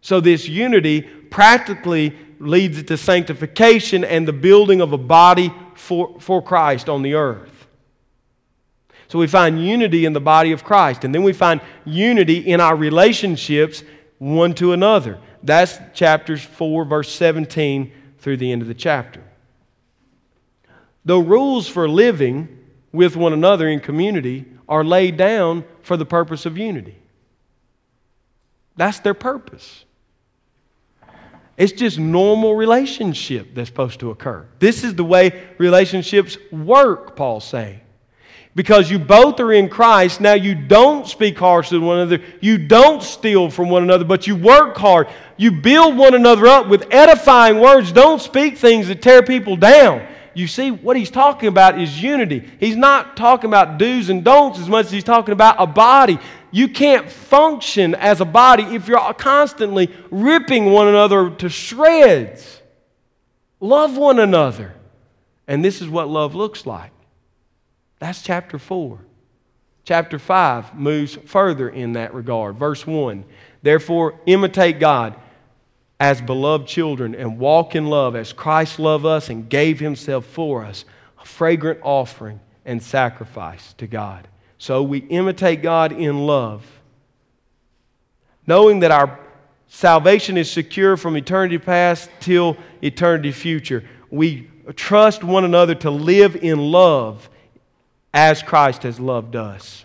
So, 0.00 0.20
this 0.20 0.48
unity 0.48 1.00
practically 1.00 2.16
leads 2.38 2.80
to 2.80 2.96
sanctification 2.96 4.04
and 4.04 4.28
the 4.28 4.32
building 4.32 4.80
of 4.80 4.92
a 4.92 4.98
body 4.98 5.52
for, 5.74 6.20
for 6.20 6.40
Christ 6.40 6.88
on 6.88 7.02
the 7.02 7.14
earth. 7.14 7.66
So 9.08 9.18
we 9.18 9.26
find 9.26 9.60
unity 9.60 10.04
in 10.04 10.12
the 10.12 10.20
body 10.20 10.52
of 10.52 10.62
Christ, 10.62 11.02
and 11.02 11.12
then 11.12 11.24
we 11.24 11.32
find 11.32 11.60
unity 11.84 12.38
in 12.38 12.60
our 12.60 12.76
relationships 12.76 13.82
one 14.20 14.54
to 14.54 14.72
another. 14.72 15.18
That's 15.42 15.80
chapters 15.94 16.44
4, 16.44 16.84
verse 16.84 17.12
17 17.12 17.90
through 18.18 18.36
the 18.36 18.52
end 18.52 18.62
of 18.62 18.68
the 18.68 18.74
chapter. 18.74 19.24
The 21.04 21.18
rules 21.18 21.66
for 21.66 21.88
living 21.88 22.58
with 22.92 23.16
one 23.16 23.32
another 23.32 23.66
in 23.66 23.80
community 23.80 24.44
are 24.68 24.84
laid 24.84 25.16
down 25.16 25.64
for 25.82 25.96
the 25.96 26.04
purpose 26.04 26.44
of 26.44 26.58
unity. 26.58 26.96
That's 28.76 29.00
their 29.00 29.14
purpose. 29.14 29.84
It's 31.56 31.72
just 31.72 31.98
normal 31.98 32.54
relationship 32.54 33.54
that's 33.54 33.68
supposed 33.68 34.00
to 34.00 34.10
occur. 34.10 34.46
This 34.58 34.84
is 34.84 34.94
the 34.94 35.04
way 35.04 35.48
relationships 35.58 36.36
work, 36.52 37.16
Paul's 37.16 37.44
saying. 37.44 37.80
Because 38.54 38.90
you 38.90 38.98
both 38.98 39.38
are 39.38 39.52
in 39.52 39.68
Christ, 39.68 40.20
now 40.20 40.32
you 40.32 40.54
don't 40.54 41.06
speak 41.06 41.38
harshly 41.38 41.78
to 41.78 41.84
one 41.84 41.98
another. 41.98 42.22
You 42.40 42.58
don't 42.58 43.02
steal 43.02 43.48
from 43.48 43.70
one 43.70 43.84
another, 43.84 44.04
but 44.04 44.26
you 44.26 44.34
work 44.34 44.76
hard. 44.76 45.08
You 45.36 45.52
build 45.52 45.96
one 45.96 46.14
another 46.14 46.46
up 46.46 46.68
with 46.68 46.86
edifying 46.90 47.60
words. 47.60 47.92
Don't 47.92 48.20
speak 48.20 48.58
things 48.58 48.88
that 48.88 49.02
tear 49.02 49.22
people 49.22 49.56
down. 49.56 50.06
You 50.34 50.48
see, 50.48 50.70
what 50.70 50.96
he's 50.96 51.10
talking 51.10 51.48
about 51.48 51.80
is 51.80 52.02
unity. 52.02 52.48
He's 52.58 52.76
not 52.76 53.16
talking 53.16 53.48
about 53.48 53.78
do's 53.78 54.10
and 54.10 54.24
don'ts 54.24 54.58
as 54.58 54.68
much 54.68 54.86
as 54.86 54.92
he's 54.92 55.04
talking 55.04 55.32
about 55.32 55.56
a 55.58 55.66
body. 55.66 56.18
You 56.50 56.68
can't 56.68 57.10
function 57.10 57.94
as 57.94 58.20
a 58.20 58.24
body 58.24 58.64
if 58.64 58.88
you're 58.88 59.14
constantly 59.14 59.90
ripping 60.10 60.72
one 60.72 60.88
another 60.88 61.30
to 61.30 61.48
shreds. 61.48 62.60
Love 63.60 63.96
one 63.96 64.18
another. 64.18 64.74
And 65.46 65.64
this 65.64 65.80
is 65.80 65.88
what 65.88 66.08
love 66.08 66.34
looks 66.34 66.66
like. 66.66 66.92
That's 68.00 68.22
chapter 68.22 68.58
4. 68.58 68.98
Chapter 69.84 70.18
5 70.18 70.74
moves 70.74 71.16
further 71.26 71.68
in 71.68 71.92
that 71.92 72.12
regard. 72.12 72.56
Verse 72.56 72.86
1 72.86 73.24
Therefore, 73.62 74.18
imitate 74.26 74.80
God 74.80 75.14
as 76.00 76.22
beloved 76.22 76.66
children 76.66 77.14
and 77.14 77.38
walk 77.38 77.76
in 77.76 77.86
love 77.86 78.16
as 78.16 78.32
Christ 78.32 78.78
loved 78.78 79.04
us 79.04 79.28
and 79.28 79.48
gave 79.48 79.78
himself 79.78 80.24
for 80.24 80.64
us, 80.64 80.86
a 81.20 81.26
fragrant 81.26 81.78
offering 81.82 82.40
and 82.64 82.82
sacrifice 82.82 83.74
to 83.74 83.86
God. 83.86 84.26
So 84.56 84.82
we 84.82 84.98
imitate 84.98 85.62
God 85.62 85.92
in 85.92 86.26
love, 86.26 86.64
knowing 88.46 88.80
that 88.80 88.90
our 88.90 89.20
salvation 89.68 90.38
is 90.38 90.50
secure 90.50 90.96
from 90.96 91.16
eternity 91.16 91.58
past 91.58 92.10
till 92.20 92.56
eternity 92.80 93.32
future. 93.32 93.84
We 94.10 94.50
trust 94.74 95.22
one 95.22 95.44
another 95.44 95.74
to 95.76 95.90
live 95.90 96.36
in 96.36 96.58
love 96.58 97.28
as 98.12 98.42
Christ 98.42 98.82
has 98.82 98.98
loved 98.98 99.36
us. 99.36 99.84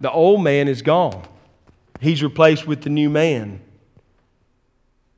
The 0.00 0.10
old 0.10 0.42
man 0.42 0.68
is 0.68 0.82
gone. 0.82 1.22
He's 2.00 2.22
replaced 2.22 2.66
with 2.66 2.82
the 2.82 2.90
new 2.90 3.08
man. 3.08 3.60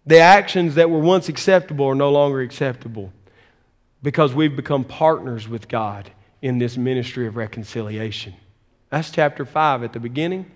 The 0.07 0.19
actions 0.19 0.77
that 0.77 0.89
were 0.89 1.01
once 1.01 1.29
acceptable 1.29 1.87
are 1.87 1.95
no 1.95 2.11
longer 2.11 2.41
acceptable 2.41 3.13
because 4.03 4.33
we've 4.33 4.55
become 4.55 4.85
partners 4.85 5.49
with 5.49 5.69
God 5.69 6.11
in 6.41 6.59
this 6.59 6.77
ministry 6.77 7.27
of 7.27 7.37
reconciliation. 7.37 8.35
That's 8.91 9.11
chapter 9.11 9.45
5 9.45 9.83
at 9.83 9.93
the 9.93 10.01
beginning. 10.01 10.51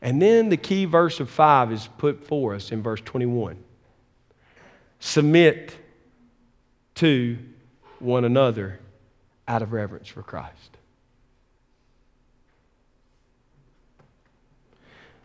And 0.00 0.20
then 0.20 0.50
the 0.50 0.56
key 0.56 0.84
verse 0.84 1.20
of 1.20 1.30
5 1.30 1.72
is 1.72 1.88
put 1.98 2.24
for 2.24 2.54
us 2.54 2.70
in 2.70 2.82
verse 2.82 3.00
21. 3.00 3.56
Submit 5.00 5.76
to 6.96 7.38
one 8.02 8.24
another 8.24 8.80
out 9.48 9.62
of 9.62 9.72
reverence 9.72 10.08
for 10.08 10.22
Christ. 10.22 10.76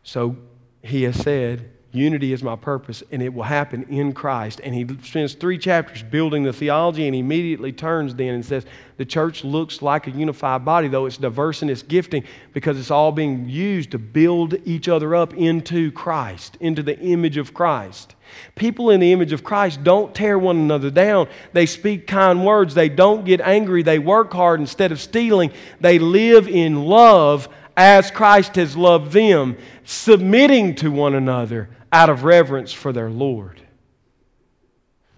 So 0.03 0.37
he 0.81 1.03
has 1.03 1.17
said, 1.17 1.69
Unity 1.91 2.33
is 2.33 2.43
my 2.43 2.55
purpose, 2.55 3.01
and 3.11 3.21
it 3.21 3.33
will 3.33 3.43
happen 3.43 3.83
in 3.89 4.13
Christ. 4.13 4.59
And 4.63 4.75
he 4.75 4.85
spends 5.03 5.33
three 5.33 5.57
chapters 5.57 6.03
building 6.03 6.43
the 6.43 6.53
theology, 6.53 7.07
and 7.07 7.15
he 7.15 7.21
immediately 7.21 7.71
turns 7.71 8.13
then 8.13 8.35
and 8.35 8.45
says, 8.45 8.65
The 8.97 9.05
church 9.05 9.43
looks 9.43 9.81
like 9.81 10.05
a 10.05 10.11
unified 10.11 10.65
body, 10.65 10.89
though 10.89 11.05
it's 11.05 11.17
diverse 11.17 11.61
in 11.61 11.69
its 11.69 11.83
gifting, 11.83 12.23
because 12.53 12.77
it's 12.77 12.91
all 12.91 13.11
being 13.11 13.49
used 13.49 13.91
to 13.91 13.97
build 13.97 14.55
each 14.65 14.87
other 14.87 15.15
up 15.15 15.33
into 15.33 15.91
Christ, 15.91 16.57
into 16.59 16.83
the 16.83 16.99
image 16.99 17.37
of 17.37 17.53
Christ. 17.53 18.15
People 18.55 18.89
in 18.89 18.99
the 18.99 19.11
image 19.11 19.33
of 19.33 19.43
Christ 19.43 19.83
don't 19.83 20.13
tear 20.13 20.37
one 20.37 20.57
another 20.57 20.89
down. 20.89 21.27
They 21.53 21.65
speak 21.65 22.07
kind 22.07 22.45
words. 22.45 22.73
They 22.73 22.89
don't 22.89 23.25
get 23.25 23.41
angry. 23.41 23.83
They 23.83 23.99
work 23.99 24.33
hard 24.33 24.59
instead 24.59 24.91
of 24.91 24.99
stealing. 24.99 25.51
They 25.79 25.99
live 25.99 26.47
in 26.47 26.85
love 26.85 27.49
as 27.75 28.09
Christ 28.09 28.55
has 28.55 28.75
loved 28.75 29.11
them, 29.11 29.57
submitting 29.83 30.75
to 30.75 30.91
one 30.91 31.13
another 31.13 31.69
out 31.91 32.09
of 32.09 32.23
reverence 32.23 32.73
for 32.73 32.91
their 32.91 33.09
Lord. 33.09 33.61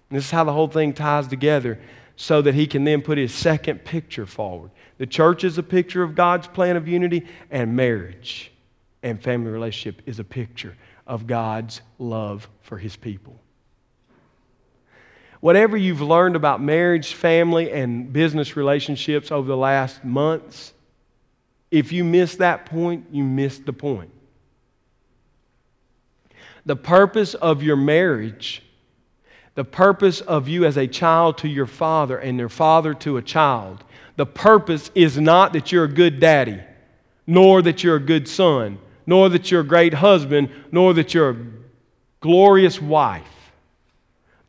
And 0.10 0.18
this 0.18 0.26
is 0.26 0.32
how 0.32 0.44
the 0.44 0.54
whole 0.54 0.68
thing 0.68 0.94
ties 0.94 1.28
together 1.28 1.80
so 2.16 2.42
that 2.42 2.54
he 2.54 2.68
can 2.68 2.84
then 2.84 3.02
put 3.02 3.18
his 3.18 3.34
second 3.34 3.86
picture 3.86 4.26
forward. 4.26 4.72
The 4.98 5.08
church 5.08 5.46
is 5.46 5.58
a 5.58 5.64
picture 5.64 6.04
of 6.04 6.16
God's 6.16 6.48
plan 6.48 6.76
of 6.76 6.88
unity, 6.88 7.26
and 7.50 7.76
marriage 7.78 8.52
and 9.02 9.22
family 9.22 9.52
relationship 9.52 10.02
is 10.06 10.20
a 10.20 10.26
picture 10.26 10.76
of 11.10 11.26
God's 11.28 11.82
love 11.98 12.48
for 12.62 12.78
his 12.78 12.96
people. 12.96 13.42
Whatever 15.42 15.76
you've 15.76 16.02
learned 16.02 16.36
about 16.36 16.62
marriage, 16.62 17.14
family, 17.14 17.72
and 17.72 18.14
business 18.14 18.56
relationships 18.56 19.32
over 19.32 19.48
the 19.48 19.58
last 19.58 20.06
months, 20.06 20.74
if 21.72 21.92
you 21.92 22.04
miss 22.04 22.36
that 22.36 22.68
point, 22.68 23.08
you 23.12 23.24
missed 23.24 23.66
the 23.66 23.74
point. 23.74 24.12
The 26.66 26.76
purpose 26.76 27.34
of 27.34 27.64
your 27.64 27.78
marriage, 27.78 28.62
the 29.56 29.64
purpose 29.64 30.22
of 30.22 30.48
you 30.48 30.66
as 30.66 30.78
a 30.78 30.88
child 30.88 31.40
to 31.40 31.48
your 31.48 31.66
father 31.66 32.18
and 32.18 32.38
your 32.38 32.50
father 32.50 32.94
to 32.96 33.18
a 33.18 33.22
child, 33.22 33.84
the 34.16 34.26
purpose 34.26 34.92
is 34.94 35.18
not 35.18 35.54
that 35.54 35.72
you're 35.72 35.86
a 35.86 35.88
good 35.88 36.20
daddy, 36.20 36.60
nor 37.26 37.62
that 37.62 37.84
you're 37.84 37.96
a 37.96 38.02
good 38.02 38.28
son, 38.28 38.78
nor 39.10 39.28
that 39.28 39.50
you're 39.50 39.62
a 39.62 39.66
great 39.66 39.96
husband, 39.96 40.52
nor 40.72 40.94
that 40.94 41.16
you're 41.16 41.32
a 41.32 41.46
glorious 42.22 42.80
wife. 42.80 43.26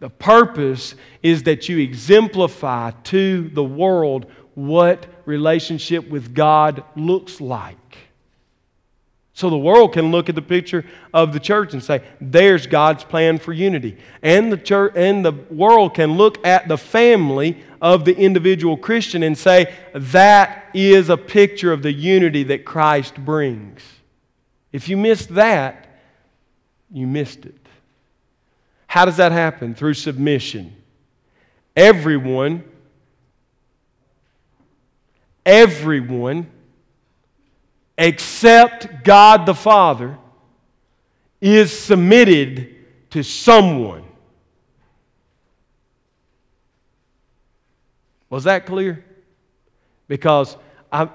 The 0.01 0.11
purpose 0.11 0.95
is 1.23 1.45
that 1.45 1.71
you 1.71 1.79
exemplify 1.79 2.91
to 3.05 3.49
the 3.49 3.65
world 3.65 4.27
what 4.55 5.07
relationship 5.25 6.11
with 6.11 6.35
God 6.35 6.85
looks 6.95 7.41
like. 7.41 7.77
So 9.33 9.49
the 9.49 9.57
world 9.57 9.95
can 9.95 10.11
look 10.11 10.29
at 10.29 10.35
the 10.35 10.43
picture 10.43 10.85
of 11.15 11.33
the 11.33 11.41
church 11.41 11.73
and 11.73 11.83
say, 11.83 12.03
there's 12.21 12.67
God's 12.67 13.03
plan 13.03 13.39
for 13.39 13.55
unity. 13.55 13.97
And 14.21 14.53
the 14.53 14.59
church 14.59 14.93
and 14.95 15.25
the 15.25 15.33
world 15.49 15.95
can 15.95 16.19
look 16.19 16.47
at 16.47 16.69
the 16.69 16.77
family 16.77 17.63
of 17.81 18.05
the 18.05 18.15
individual 18.15 18.77
Christian 18.77 19.23
and 19.23 19.39
say, 19.39 19.73
that 19.95 20.67
is 20.75 21.09
a 21.09 21.17
picture 21.17 21.73
of 21.73 21.81
the 21.83 21.93
unity 21.93 22.43
that 22.43 22.67
Christ 22.67 23.15
brings. 23.15 23.81
If 24.73 24.89
you 24.89 24.97
missed 24.97 25.35
that, 25.35 25.87
you 26.91 27.07
missed 27.07 27.45
it. 27.47 27.67
How 28.87 29.05
does 29.05 29.17
that 29.19 29.33
happen? 29.33 29.75
Through 29.75 29.95
submission. 29.95 30.75
Everyone 31.77 32.65
everyone 35.45 36.47
except 37.97 39.05
God 39.05 39.47
the 39.47 39.55
Father 39.55 40.17
is 41.41 41.77
submitted 41.77 42.77
to 43.11 43.23
someone. 43.23 44.05
Was 48.29 48.45
that 48.45 48.65
clear? 48.65 49.05
Because 50.07 50.57
I, 50.93 51.09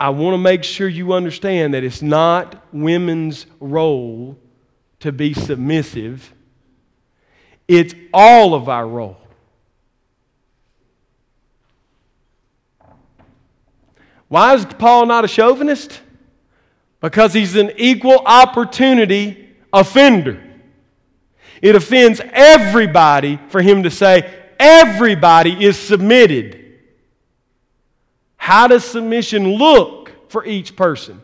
I 0.00 0.08
want 0.08 0.32
to 0.32 0.38
make 0.38 0.64
sure 0.64 0.88
you 0.88 1.12
understand 1.12 1.74
that 1.74 1.84
it's 1.84 2.00
not 2.00 2.64
women's 2.72 3.44
role 3.60 4.38
to 5.00 5.12
be 5.12 5.34
submissive, 5.34 6.32
it's 7.68 7.94
all 8.12 8.54
of 8.54 8.70
our 8.70 8.88
role. 8.88 9.18
Why 14.28 14.54
is 14.54 14.64
Paul 14.64 15.04
not 15.06 15.24
a 15.24 15.28
chauvinist? 15.28 16.00
Because 17.00 17.34
he's 17.34 17.56
an 17.56 17.72
equal 17.76 18.22
opportunity 18.24 19.50
offender. 19.70 20.42
It 21.60 21.74
offends 21.74 22.22
everybody 22.32 23.38
for 23.48 23.60
him 23.60 23.82
to 23.82 23.90
say, 23.90 24.32
everybody 24.58 25.62
is 25.64 25.76
submitted. 25.76 26.59
How 28.40 28.66
does 28.66 28.86
submission 28.86 29.56
look 29.56 30.30
for 30.30 30.46
each 30.46 30.74
person? 30.74 31.22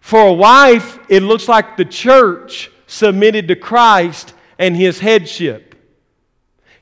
For 0.00 0.20
a 0.20 0.32
wife, 0.32 0.98
it 1.08 1.22
looks 1.22 1.46
like 1.46 1.76
the 1.76 1.84
church 1.84 2.72
submitted 2.88 3.46
to 3.48 3.54
Christ 3.54 4.34
and 4.58 4.76
his 4.76 4.98
headship. 4.98 5.76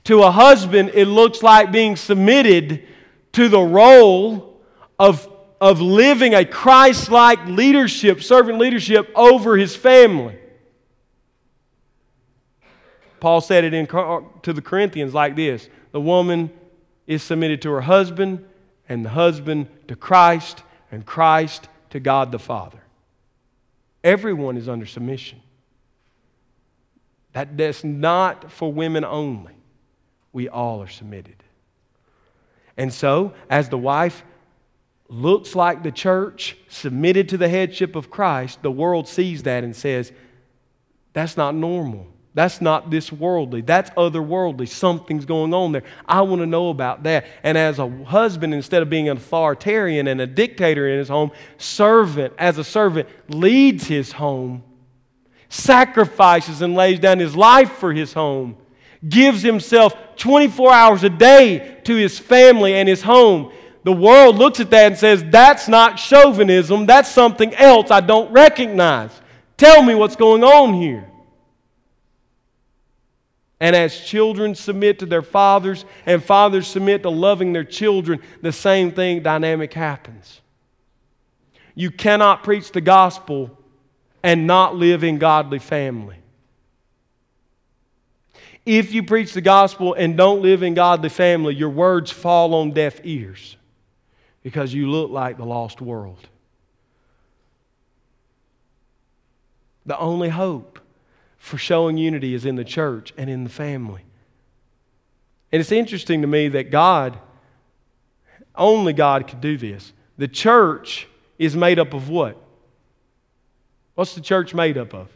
To 0.05 0.22
a 0.22 0.30
husband, 0.30 0.93
it 0.95 1.05
looks 1.05 1.43
like 1.43 1.70
being 1.70 1.97
submitted 1.97 2.89
to 3.32 3.51
the 3.51 3.61
role 3.61 4.59
of, 4.99 5.30
of 5.61 5.82
living 5.82 6.35
a 6.35 6.47
Christ 6.47 7.11
like 7.11 7.45
leadership, 7.45 8.22
servant 8.22 8.59
leadership 8.59 9.12
over 9.14 9.59
his 9.59 9.76
family. 9.76 10.39
Paul 13.20 13.43
said 13.43 13.64
it 13.64 13.74
in, 13.74 13.87
to 13.87 14.53
the 14.55 14.62
Corinthians 14.62 15.12
like 15.12 15.37
this 15.37 15.68
The 15.93 16.01
woman 16.01 16.51
is 17.07 17.22
submitted 17.22 17.61
to 17.62 17.70
her 17.72 17.82
husband, 17.82 18.47
and 18.89 19.05
the 19.05 19.11
husband 19.11 19.68
to 19.89 19.97
Christ, 19.97 20.62
and 20.91 21.05
Christ 21.05 21.68
to 21.91 22.01
God 22.01 22.32
the 22.32 22.39
Father. 22.39 22.80
Everyone 24.03 24.57
is 24.57 24.68
under 24.68 24.87
submission. 24.87 25.41
That, 27.32 27.57
that's 27.57 27.82
not 27.82 28.53
for 28.53 28.72
women 28.72 29.05
only. 29.05 29.55
We 30.32 30.49
all 30.49 30.82
are 30.82 30.89
submitted. 30.89 31.37
And 32.76 32.93
so, 32.93 33.35
as 33.49 33.68
the 33.68 33.78
wife 33.78 34.24
looks 35.09 35.55
like 35.55 35.82
the 35.82 35.93
church 35.93 36.57
submitted 36.68 37.28
to 37.30 37.37
the 37.37 37.49
headship 37.49 37.97
of 37.97 38.11
Christ, 38.11 38.62
the 38.62 38.70
world 38.70 39.09
sees 39.09 39.45
that 39.45 39.64
and 39.64 39.74
says, 39.74 40.12
that's 41.12 41.37
not 41.37 41.55
normal. 41.55 42.07
That's 42.35 42.61
not 42.61 42.91
this 42.91 43.12
worldly. 43.12 43.61
That's 43.61 43.91
otherworldly. 43.91 44.68
Something's 44.68 45.24
going 45.24 45.55
on 45.55 45.70
there. 45.70 45.85
I 46.05 46.22
want 46.22 46.43
to 46.43 46.47
know 46.47 46.68
about 46.68 47.05
that. 47.05 47.26
And 47.45 47.57
as 47.57 47.78
a 47.78 47.89
husband, 47.89 48.53
instead 48.53 48.82
of 48.82 48.91
being 48.91 49.09
an 49.09 49.16
authoritarian 49.16 50.09
and 50.09 50.20
a 50.20 50.26
dictator 50.26 50.89
in 50.89 50.99
his 50.99 51.09
home, 51.09 51.30
servant, 51.59 52.35
as 52.37 52.59
a 52.59 52.64
servant, 52.64 53.09
leads 53.28 53.87
his 53.87 54.11
home, 54.11 54.64
sacrifices 55.49 56.61
and 56.61 56.74
lays 56.74 56.99
down 56.99 57.20
his 57.20 57.37
life 57.37 57.70
for 57.74 57.93
his 57.93 58.12
home, 58.12 58.57
gives 59.09 59.43
himself 59.43 59.95
24 60.16 60.72
hours 60.72 61.05
a 61.05 61.11
day 61.11 61.80
to 61.85 61.95
his 61.95 62.18
family 62.18 62.74
and 62.74 62.89
his 62.89 63.03
home. 63.03 63.53
The 63.85 63.93
world 63.93 64.37
looks 64.37 64.59
at 64.59 64.70
that 64.70 64.87
and 64.87 64.99
says, 64.99 65.22
That's 65.22 65.68
not 65.68 66.01
chauvinism. 66.01 66.87
That's 66.87 67.09
something 67.09 67.55
else 67.55 67.93
I 67.93 68.01
don't 68.01 68.32
recognize. 68.32 69.11
Tell 69.57 69.82
me 69.82 69.95
what's 69.95 70.16
going 70.16 70.43
on 70.43 70.74
here. 70.74 71.09
And 73.64 73.74
as 73.74 73.98
children 73.98 74.54
submit 74.54 74.98
to 74.98 75.06
their 75.06 75.22
fathers 75.22 75.86
and 76.04 76.22
fathers 76.22 76.66
submit 76.66 77.02
to 77.04 77.08
loving 77.08 77.54
their 77.54 77.64
children, 77.64 78.20
the 78.42 78.52
same 78.52 78.92
thing 78.92 79.22
dynamic 79.22 79.72
happens. 79.72 80.42
You 81.74 81.90
cannot 81.90 82.44
preach 82.44 82.72
the 82.72 82.82
gospel 82.82 83.58
and 84.22 84.46
not 84.46 84.76
live 84.76 85.02
in 85.02 85.16
godly 85.16 85.60
family. 85.60 86.18
If 88.66 88.92
you 88.92 89.02
preach 89.02 89.32
the 89.32 89.40
gospel 89.40 89.94
and 89.94 90.14
don't 90.14 90.42
live 90.42 90.62
in 90.62 90.74
godly 90.74 91.08
family, 91.08 91.54
your 91.54 91.70
words 91.70 92.10
fall 92.10 92.54
on 92.56 92.72
deaf 92.72 93.00
ears 93.02 93.56
because 94.42 94.74
you 94.74 94.90
look 94.90 95.10
like 95.10 95.38
the 95.38 95.46
lost 95.46 95.80
world. 95.80 96.28
The 99.86 99.98
only 99.98 100.28
hope 100.28 100.80
for 101.45 101.59
showing 101.59 101.99
unity 101.99 102.32
is 102.32 102.47
in 102.47 102.57
the 102.57 102.64
church 102.64 103.12
and 103.18 103.28
in 103.28 103.45
the 103.45 103.51
family. 103.51 104.01
And 105.53 105.61
it's 105.61 105.70
interesting 105.70 106.22
to 106.22 106.26
me 106.26 106.49
that 106.49 106.70
God, 106.70 107.18
only 108.55 108.95
God 108.95 109.28
could 109.28 109.42
do 109.42 109.59
this. 109.59 109.92
The 110.16 110.26
church 110.26 111.07
is 111.38 111.55
made 111.55 111.78
up 111.78 111.92
of 111.92 112.09
what? 112.09 112.38
What's 113.95 114.14
the 114.14 114.22
church 114.22 114.55
made 114.55 114.78
up 114.78 114.95
of? 114.95 115.11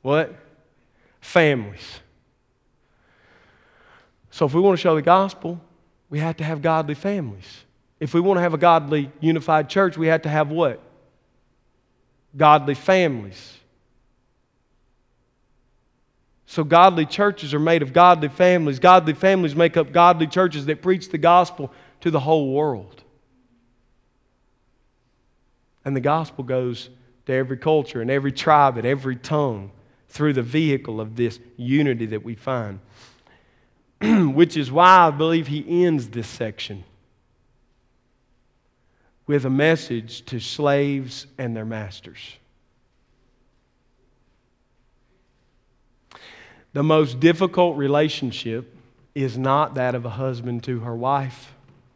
What? 0.00 0.34
Families. 1.20 2.00
So 4.30 4.46
if 4.46 4.54
we 4.54 4.62
want 4.62 4.78
to 4.78 4.82
show 4.82 4.94
the 4.94 5.02
gospel, 5.02 5.60
we 6.08 6.20
have 6.20 6.38
to 6.38 6.44
have 6.44 6.62
godly 6.62 6.94
families. 6.94 7.64
If 8.00 8.14
we 8.14 8.20
want 8.20 8.38
to 8.38 8.42
have 8.42 8.54
a 8.54 8.58
godly, 8.58 9.12
unified 9.20 9.68
church, 9.68 9.98
we 9.98 10.06
have 10.06 10.22
to 10.22 10.30
have 10.30 10.48
what? 10.48 10.80
Godly 12.34 12.74
families. 12.74 13.58
So, 16.46 16.62
godly 16.62 17.06
churches 17.06 17.52
are 17.52 17.58
made 17.58 17.82
of 17.82 17.92
godly 17.92 18.28
families. 18.28 18.78
Godly 18.78 19.14
families 19.14 19.56
make 19.56 19.76
up 19.76 19.92
godly 19.92 20.28
churches 20.28 20.66
that 20.66 20.80
preach 20.80 21.10
the 21.10 21.18
gospel 21.18 21.72
to 22.00 22.10
the 22.10 22.20
whole 22.20 22.52
world. 22.52 23.02
And 25.84 25.94
the 25.94 26.00
gospel 26.00 26.44
goes 26.44 26.88
to 27.26 27.32
every 27.32 27.56
culture 27.56 28.00
and 28.00 28.10
every 28.10 28.32
tribe 28.32 28.76
and 28.76 28.86
every 28.86 29.16
tongue 29.16 29.72
through 30.08 30.32
the 30.32 30.42
vehicle 30.42 31.00
of 31.00 31.16
this 31.16 31.38
unity 31.56 32.06
that 32.06 32.24
we 32.24 32.36
find. 32.36 32.78
Which 34.00 34.56
is 34.56 34.70
why 34.70 35.08
I 35.08 35.10
believe 35.10 35.48
he 35.48 35.84
ends 35.84 36.08
this 36.08 36.28
section 36.28 36.84
with 39.26 39.44
a 39.44 39.50
message 39.50 40.24
to 40.26 40.38
slaves 40.38 41.26
and 41.38 41.56
their 41.56 41.64
masters. 41.64 42.36
The 46.76 46.82
most 46.82 47.20
difficult 47.20 47.78
relationship 47.78 48.70
is 49.14 49.38
not 49.38 49.76
that 49.76 49.94
of 49.94 50.04
a 50.04 50.10
husband 50.10 50.62
to 50.64 50.80
her 50.80 50.94
wife 50.94 51.54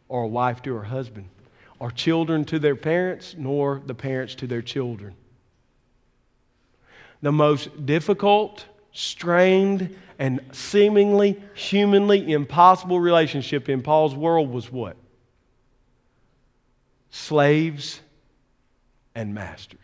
or 0.09 0.23
a 0.23 0.27
wife 0.27 0.63
to 0.63 0.73
her 0.73 0.85
husband, 0.85 1.29
or 1.77 1.91
children 1.91 2.45
to 2.45 2.57
their 2.57 2.75
parents, 2.75 3.35
nor 3.37 3.79
the 3.85 3.93
parents 3.93 4.33
to 4.33 4.47
their 4.47 4.63
children. 4.63 5.13
The 7.21 7.31
most 7.31 7.85
difficult, 7.85 8.65
strained, 8.91 9.95
and 10.17 10.39
seemingly 10.51 11.39
humanly 11.53 12.31
impossible 12.33 12.99
relationship 12.99 13.69
in 13.69 13.83
Paul's 13.83 14.15
world 14.15 14.51
was 14.51 14.71
what? 14.71 14.97
Slaves 17.11 18.01
and 19.13 19.35
masters. 19.35 19.79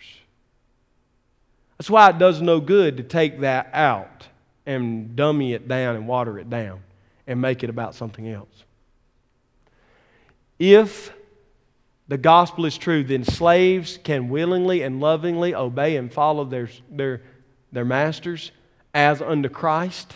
That's 1.77 1.91
why 1.91 2.09
it 2.09 2.17
does 2.17 2.41
no 2.41 2.59
good 2.59 2.97
to 2.97 3.03
take 3.03 3.41
that 3.41 3.69
out 3.73 4.27
and 4.67 5.15
dummy 5.15 5.53
it 5.53 5.67
down 5.67 5.95
and 5.95 6.07
water 6.07 6.37
it 6.37 6.49
down 6.49 6.81
and 7.25 7.41
make 7.41 7.63
it 7.63 7.69
about 7.69 7.95
something 7.95 8.29
else. 8.29 8.63
If 10.59 11.13
the 12.07 12.17
gospel 12.17 12.65
is 12.65 12.77
true, 12.77 13.03
then 13.03 13.23
slaves 13.23 13.97
can 14.03 14.29
willingly 14.29 14.81
and 14.81 14.99
lovingly 14.99 15.55
obey 15.55 15.95
and 15.95 16.11
follow 16.11 16.43
their, 16.43 16.69
their, 16.91 17.21
their 17.71 17.85
masters 17.85 18.51
as 18.93 19.21
unto 19.21 19.49
Christ, 19.49 20.15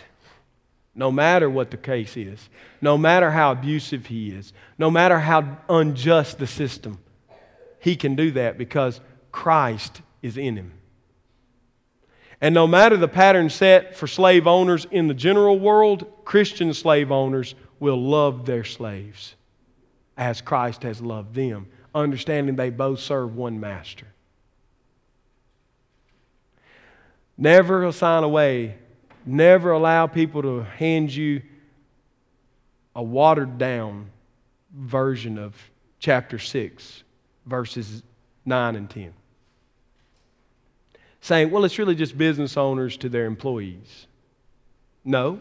no 0.94 1.10
matter 1.10 1.48
what 1.48 1.70
the 1.70 1.76
case 1.76 2.16
is, 2.16 2.48
no 2.80 2.98
matter 2.98 3.30
how 3.30 3.52
abusive 3.52 4.06
he 4.06 4.30
is, 4.30 4.52
no 4.78 4.90
matter 4.90 5.18
how 5.18 5.58
unjust 5.68 6.38
the 6.38 6.46
system. 6.46 6.98
He 7.78 7.96
can 7.96 8.14
do 8.14 8.30
that 8.32 8.58
because 8.58 9.00
Christ 9.30 10.02
is 10.20 10.36
in 10.36 10.56
him. 10.56 10.72
And 12.42 12.56
no 12.56 12.66
matter 12.66 12.96
the 12.96 13.06
pattern 13.06 13.50
set 13.50 13.96
for 13.96 14.08
slave 14.08 14.48
owners 14.48 14.84
in 14.90 15.06
the 15.06 15.14
general 15.14 15.60
world, 15.60 16.24
Christian 16.24 16.74
slave 16.74 17.12
owners 17.12 17.54
will 17.78 18.02
love 18.02 18.46
their 18.46 18.64
slaves 18.64 19.36
as 20.16 20.40
Christ 20.40 20.82
has 20.82 21.00
loved 21.00 21.36
them, 21.36 21.68
understanding 21.94 22.56
they 22.56 22.70
both 22.70 22.98
serve 22.98 23.36
one 23.36 23.60
master. 23.60 24.08
Never 27.38 27.84
assign 27.84 28.24
away, 28.24 28.74
never 29.24 29.70
allow 29.70 30.08
people 30.08 30.42
to 30.42 30.64
hand 30.64 31.14
you 31.14 31.42
a 32.96 33.02
watered 33.04 33.56
down 33.56 34.10
version 34.76 35.38
of 35.38 35.54
chapter 36.00 36.40
6, 36.40 37.04
verses 37.46 38.02
9 38.44 38.74
and 38.74 38.90
10 38.90 39.14
saying, 41.22 41.50
well, 41.50 41.64
it's 41.64 41.78
really 41.78 41.94
just 41.94 42.18
business 42.18 42.56
owners 42.56 42.96
to 42.98 43.08
their 43.08 43.26
employees. 43.26 44.06
No. 45.04 45.40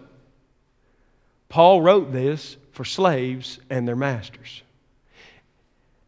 Paul 1.50 1.82
wrote 1.82 2.14
this 2.14 2.56
for 2.72 2.86
slaves 2.86 3.60
and 3.70 3.88
their 3.88 3.96
masters. 3.96 4.62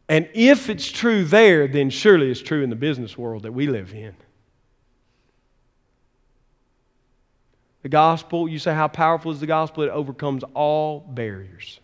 And 0.08 0.28
if 0.32 0.70
it's 0.70 0.90
true 0.90 1.24
there, 1.24 1.66
then 1.66 1.90
surely 1.90 2.30
it's 2.30 2.40
true 2.40 2.62
in 2.62 2.70
the 2.70 2.76
business 2.76 3.18
world 3.18 3.42
that 3.42 3.52
we 3.52 3.66
live 3.66 3.92
in. 3.92 4.14
The 7.82 7.88
gospel, 7.88 8.48
you 8.48 8.58
say, 8.60 8.74
how 8.74 8.88
powerful 8.88 9.32
is 9.32 9.40
the 9.40 9.46
gospel? 9.46 9.82
It 9.82 9.90
overcomes 9.90 10.44
all 10.54 11.00
barriers, 11.00 11.80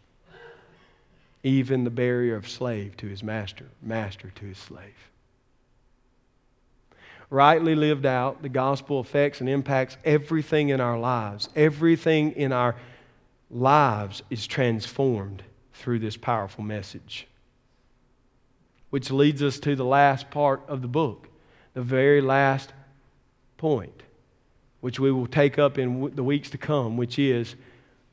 even 1.42 1.84
the 1.84 1.90
barrier 1.90 2.36
of 2.36 2.48
slave 2.48 2.96
to 2.98 3.06
his 3.06 3.22
master, 3.22 3.66
master 3.82 4.30
to 4.36 4.44
his 4.44 4.58
slave 4.58 5.10
rightly 7.30 7.74
lived 7.74 8.04
out, 8.04 8.42
the 8.42 8.48
gospel 8.48 8.98
affects 9.00 9.40
and 9.40 9.48
impacts 9.48 9.96
everything 10.04 10.68
in 10.68 10.80
our 10.80 10.98
lives. 10.98 11.48
Everything 11.56 12.32
in 12.32 12.52
our 12.52 12.76
lives 13.50 14.22
is 14.30 14.46
transformed 14.46 15.42
through 15.72 16.00
this 16.00 16.16
powerful 16.16 16.62
message. 16.64 17.26
Which 18.90 19.10
leads 19.10 19.42
us 19.42 19.60
to 19.60 19.76
the 19.76 19.84
last 19.84 20.30
part 20.30 20.62
of 20.68 20.82
the 20.82 20.88
book, 20.88 21.28
the 21.74 21.82
very 21.82 22.20
last 22.20 22.72
point. 23.56 24.02
which 24.80 24.98
we 24.98 25.12
will 25.12 25.26
take 25.26 25.58
up 25.58 25.78
in 25.78 26.10
the 26.14 26.24
weeks 26.24 26.50
to 26.50 26.58
come, 26.58 26.96
which 26.96 27.18
is 27.18 27.54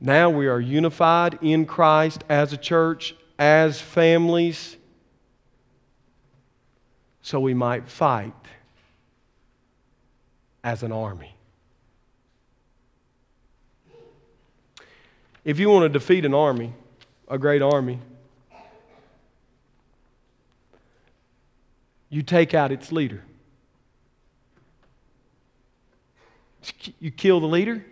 now 0.00 0.30
we 0.30 0.46
are 0.46 0.60
unified 0.60 1.38
in 1.42 1.66
Christ 1.66 2.22
as 2.28 2.52
a 2.52 2.56
church, 2.56 3.14
as 3.38 3.80
families, 3.80 4.76
so 7.22 7.40
we 7.40 7.54
might 7.54 7.88
fight 7.88 8.34
as 10.68 10.82
an 10.82 10.92
army. 10.92 11.34
If 15.42 15.58
you 15.58 15.70
want 15.70 15.84
to 15.84 15.88
defeat 15.88 16.26
an 16.26 16.34
army, 16.34 16.74
a 17.26 17.38
great 17.38 17.62
army, 17.62 17.98
you 22.10 22.22
take 22.22 22.52
out 22.52 22.70
its 22.70 22.92
leader. 22.92 23.24
You 27.00 27.10
kill 27.10 27.40
the 27.40 27.46
leader, 27.46 27.82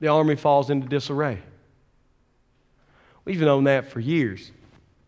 the 0.00 0.08
army 0.08 0.34
falls 0.34 0.70
into 0.70 0.88
disarray. 0.88 1.42
We've 3.26 3.38
known 3.38 3.64
that 3.64 3.90
for 3.92 4.00
years. 4.00 4.50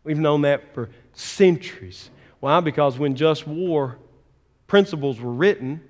We've 0.05 0.19
known 0.19 0.43
that 0.43 0.75
for 0.75 0.91
centuries. 1.15 2.11
Why? 2.41 2.61
Because 2.61 2.99
when 2.99 3.17
just 3.17 3.47
war 3.47 3.97
principles 4.67 5.19
were 5.19 5.33
written 5.33 5.81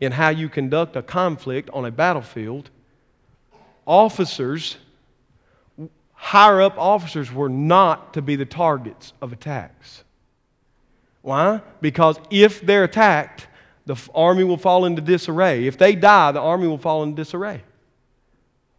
in 0.00 0.12
how 0.12 0.30
you 0.30 0.48
conduct 0.48 0.96
a 0.96 1.02
conflict 1.02 1.68
on 1.70 1.84
a 1.84 1.90
battlefield, 1.90 2.70
officers, 3.86 4.78
higher 6.14 6.62
up 6.62 6.78
officers, 6.78 7.32
were 7.32 7.48
not 7.48 8.14
to 8.14 8.22
be 8.22 8.36
the 8.36 8.46
targets 8.46 9.12
of 9.20 9.32
attacks. 9.32 10.04
Why? 11.22 11.60
Because 11.80 12.18
if 12.30 12.60
they're 12.62 12.84
attacked, 12.84 13.46
the 13.84 13.96
army 14.14 14.44
will 14.44 14.56
fall 14.56 14.84
into 14.84 15.02
disarray. 15.02 15.66
If 15.66 15.76
they 15.76 15.94
die, 15.94 16.32
the 16.32 16.40
army 16.40 16.66
will 16.66 16.78
fall 16.78 17.02
into 17.02 17.16
disarray. 17.16 17.62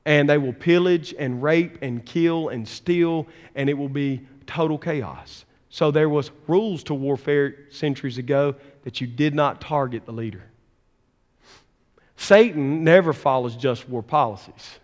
And 0.05 0.27
they 0.27 0.39
will 0.39 0.53
pillage 0.53 1.13
and 1.17 1.43
rape 1.43 1.77
and 1.83 2.03
kill 2.03 2.49
and 2.49 2.67
steal, 2.67 3.27
and 3.53 3.69
it 3.69 3.73
will 3.73 3.89
be 3.89 4.21
total 4.47 4.79
chaos. 4.79 5.45
So 5.69 5.91
there 5.91 6.09
was 6.09 6.31
rules 6.47 6.83
to 6.85 6.95
warfare 6.95 7.55
centuries 7.69 8.17
ago 8.17 8.55
that 8.83 8.99
you 8.99 9.07
did 9.07 9.35
not 9.35 9.61
target 9.61 10.05
the 10.05 10.11
leader. 10.11 10.43
Satan 12.21 12.83
never 12.83 13.13
follows 13.13 13.55
just 13.55 13.89
war 13.89 14.03
policies. 14.03 14.77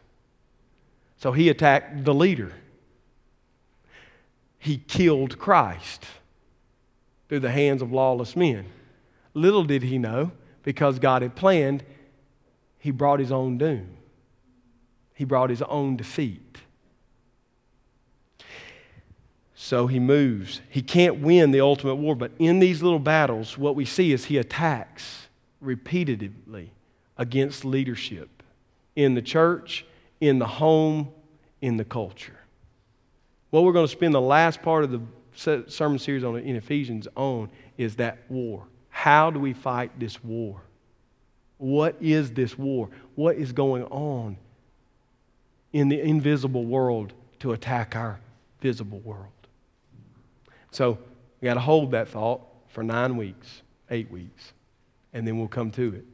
So 1.18 1.32
he 1.32 1.50
attacked 1.50 2.04
the 2.04 2.14
leader. 2.14 2.52
He 4.58 4.80
killed 4.80 5.38
Christ 5.38 6.04
through 7.30 7.42
the 7.42 7.52
hands 7.52 7.84
of 7.84 7.92
lawless 7.92 8.36
men. 8.36 8.66
Little 9.36 9.64
did 9.64 9.84
he 9.84 10.00
know, 10.00 10.32
because 10.64 10.98
God 10.98 11.22
had 11.22 11.36
planned, 11.36 11.84
he 12.80 12.90
brought 12.90 13.20
his 13.20 13.32
own 13.32 13.60
doom. 13.60 13.88
He 15.14 15.24
brought 15.24 15.52
his 15.52 15.62
own 15.62 15.96
defeat. 15.96 16.58
So 19.54 19.86
he 19.86 20.00
moves. 20.00 20.62
He 20.70 20.82
can't 20.82 21.20
win 21.20 21.52
the 21.52 21.62
ultimate 21.62 21.98
war, 21.98 22.16
but 22.16 22.32
in 22.40 22.58
these 22.58 22.82
little 22.82 22.98
battles, 22.98 23.60
what 23.60 23.76
we 23.76 23.86
see 23.86 24.12
is 24.12 24.26
he 24.26 24.40
attacks 24.40 25.28
repeatedly 25.62 26.72
against 27.18 27.66
leadership 27.66 28.44
in 28.96 29.14
the 29.14 29.22
church, 29.22 29.86
in 30.22 30.40
the 30.40 30.48
home, 30.48 31.10
in 31.62 31.78
the 31.78 31.86
culture. 31.86 32.40
What 33.50 33.64
we're 33.64 33.74
going 33.74 33.86
to 33.88 33.92
spend 33.92 34.14
the 34.14 34.22
last 34.22 34.62
part 34.62 34.84
of 34.84 34.92
the 34.92 35.02
sermon 35.68 36.00
series 36.00 36.24
on 36.24 36.38
in 36.38 36.56
Ephesians 36.56 37.08
on 37.16 37.50
is 37.78 37.96
that 37.98 38.20
war. 38.30 38.64
How 38.90 39.30
do 39.30 39.40
we 39.40 39.54
fight 39.54 40.00
this 40.00 40.24
war? 40.24 40.62
What 41.58 41.96
is 42.02 42.32
this 42.32 42.58
war? 42.58 42.90
What 43.16 43.36
is 43.36 43.52
going 43.52 43.84
on 43.86 44.38
in 45.74 45.90
the 45.90 46.00
invisible 46.00 46.66
world 46.66 47.14
to 47.40 47.54
attack 47.54 47.96
our 47.96 48.20
visible 48.62 49.00
world? 49.00 49.32
So 50.72 50.98
we 51.42 51.46
got 51.46 51.56
to 51.56 51.60
hold 51.60 51.92
that 51.92 52.10
thought 52.10 52.42
for 52.68 52.84
nine 52.84 53.18
weeks, 53.18 53.62
eight 53.90 54.12
weeks, 54.12 54.54
and 55.14 55.28
then 55.28 55.38
we'll 55.38 55.48
come 55.48 55.72
to 55.72 55.96
it. 55.96 56.06